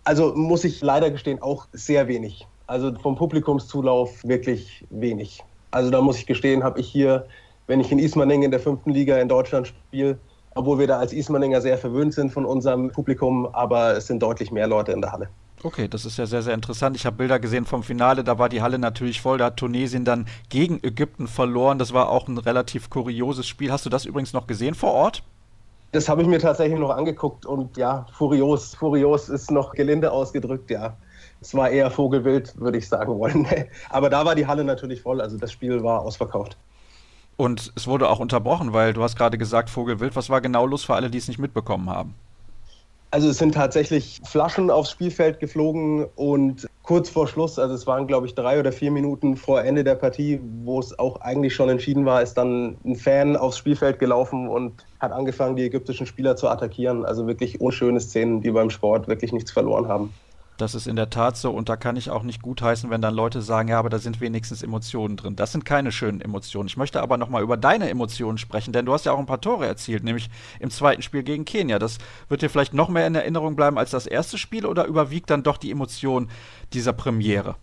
[0.04, 2.46] Also muss ich leider gestehen, auch sehr wenig.
[2.66, 5.42] Also vom Publikumszulauf wirklich wenig.
[5.70, 7.26] Also da muss ich gestehen, habe ich hier,
[7.66, 10.18] wenn ich in Ismaning in der fünften Liga in Deutschland spiele,
[10.54, 14.50] obwohl wir da als Ismaninger sehr verwöhnt sind von unserem Publikum, aber es sind deutlich
[14.50, 15.28] mehr Leute in der Halle.
[15.64, 16.96] Okay, das ist ja sehr, sehr interessant.
[16.96, 19.38] Ich habe Bilder gesehen vom Finale, da war die Halle natürlich voll.
[19.38, 21.78] Da hat Tunesien dann gegen Ägypten verloren.
[21.78, 23.70] Das war auch ein relativ kurioses Spiel.
[23.70, 25.22] Hast du das übrigens noch gesehen vor Ort?
[25.92, 28.74] Das habe ich mir tatsächlich noch angeguckt und ja, furios.
[28.74, 30.96] Furios ist noch gelinde ausgedrückt, ja.
[31.40, 33.46] Es war eher Vogelwild, würde ich sagen wollen.
[33.90, 36.56] Aber da war die Halle natürlich voll, also das Spiel war ausverkauft.
[37.36, 40.16] Und es wurde auch unterbrochen, weil du hast gerade gesagt Vogelwild.
[40.16, 42.14] Was war genau los für alle, die es nicht mitbekommen haben?
[43.12, 48.06] Also es sind tatsächlich Flaschen aufs Spielfeld geflogen und kurz vor Schluss, also es waren
[48.06, 51.68] glaube ich drei oder vier Minuten vor Ende der Partie, wo es auch eigentlich schon
[51.68, 56.36] entschieden war, ist dann ein Fan aufs Spielfeld gelaufen und hat angefangen, die ägyptischen Spieler
[56.36, 57.04] zu attackieren.
[57.04, 60.14] Also wirklich unschöne Szenen, die beim Sport wirklich nichts verloren haben.
[60.58, 63.14] Das ist in der Tat so und da kann ich auch nicht gutheißen, wenn dann
[63.14, 65.34] Leute sagen, ja, aber da sind wenigstens Emotionen drin.
[65.34, 66.68] Das sind keine schönen Emotionen.
[66.68, 69.40] Ich möchte aber nochmal über deine Emotionen sprechen, denn du hast ja auch ein paar
[69.40, 70.28] Tore erzielt, nämlich
[70.60, 71.78] im zweiten Spiel gegen Kenia.
[71.78, 71.98] Das
[72.28, 75.42] wird dir vielleicht noch mehr in Erinnerung bleiben als das erste Spiel oder überwiegt dann
[75.42, 76.28] doch die Emotion
[76.72, 77.56] dieser Premiere?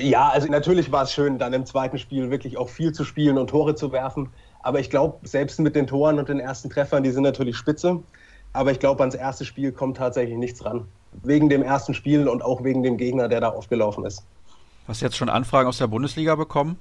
[0.00, 3.38] Ja, also natürlich war es schön, dann im zweiten Spiel wirklich auch viel zu spielen
[3.38, 4.30] und Tore zu werfen.
[4.62, 8.02] Aber ich glaube, selbst mit den Toren und den ersten Treffern, die sind natürlich spitze.
[8.52, 10.88] Aber ich glaube, ans erste Spiel kommt tatsächlich nichts ran
[11.22, 14.24] wegen dem ersten Spiel und auch wegen dem Gegner, der da aufgelaufen ist.
[14.86, 16.78] Hast du jetzt schon Anfragen aus der Bundesliga bekommen?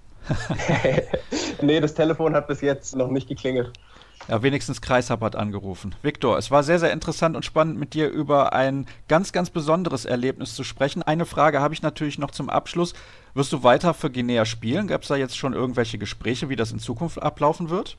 [1.62, 3.72] nee, das Telefon hat bis jetzt noch nicht geklingelt.
[4.28, 5.96] Ja, wenigstens Kreishab hat angerufen.
[6.04, 10.06] Viktor, es war sehr, sehr interessant und spannend, mit dir über ein ganz, ganz besonderes
[10.06, 11.02] Erlebnis zu sprechen.
[11.02, 12.94] Eine Frage habe ich natürlich noch zum Abschluss.
[13.34, 14.88] Wirst du weiter für Guinea spielen?
[14.88, 17.98] Gab es da jetzt schon irgendwelche Gespräche, wie das in Zukunft ablaufen wird?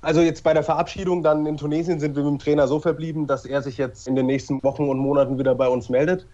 [0.00, 3.26] Also jetzt bei der Verabschiedung dann in Tunesien sind wir mit dem Trainer so verblieben,
[3.26, 6.26] dass er sich jetzt in den nächsten Wochen und Monaten wieder bei uns meldet.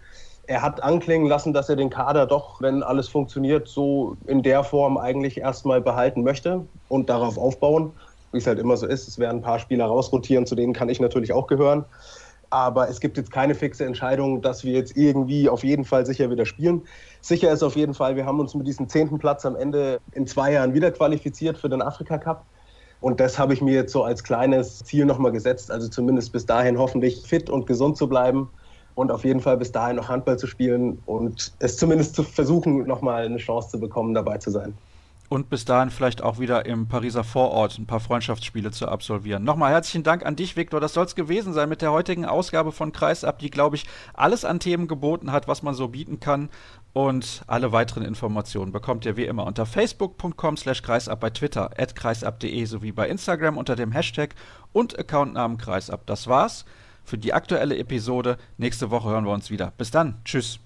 [0.45, 4.63] Er hat anklingen lassen, dass er den Kader doch, wenn alles funktioniert, so in der
[4.63, 7.91] Form eigentlich erstmal behalten möchte und darauf aufbauen,
[8.31, 9.07] wie es halt immer so ist.
[9.07, 11.85] Es werden ein paar Spieler rausrotieren, zu denen kann ich natürlich auch gehören.
[12.51, 16.29] Aber es gibt jetzt keine fixe Entscheidung, dass wir jetzt irgendwie auf jeden Fall sicher
[16.29, 16.83] wieder spielen.
[17.21, 20.27] Sicher ist auf jeden Fall, wir haben uns mit diesem zehnten Platz am Ende in
[20.27, 22.45] zwei Jahren wieder qualifiziert für den Afrika Cup.
[23.01, 25.71] Und das habe ich mir jetzt so als kleines Ziel nochmal gesetzt.
[25.71, 28.49] Also zumindest bis dahin hoffentlich fit und gesund zu bleiben
[28.95, 32.87] und auf jeden Fall bis dahin noch Handball zu spielen und es zumindest zu versuchen,
[32.87, 34.73] nochmal eine Chance zu bekommen, dabei zu sein.
[35.27, 39.43] Und bis dahin vielleicht auch wieder im Pariser Vorort ein paar Freundschaftsspiele zu absolvieren.
[39.43, 40.79] Nochmal herzlichen Dank an dich, Viktor.
[40.79, 44.45] Das soll es gewesen sein mit der heutigen Ausgabe von Kreisab, die, glaube ich, alles
[44.45, 46.49] an Themen geboten hat, was man so bieten kann.
[46.95, 51.93] Und alle weiteren Informationen bekommt ihr wie immer unter facebook.com slash kreisab, bei Twitter at
[51.93, 54.33] kreisab.de sowie bei Instagram unter dem Hashtag
[54.71, 56.05] und Accountnamen kreisab.
[56.05, 56.63] Das war's
[57.03, 58.37] für die aktuelle Episode.
[58.57, 59.73] Nächste Woche hören wir uns wieder.
[59.77, 60.21] Bis dann.
[60.23, 60.61] Tschüss.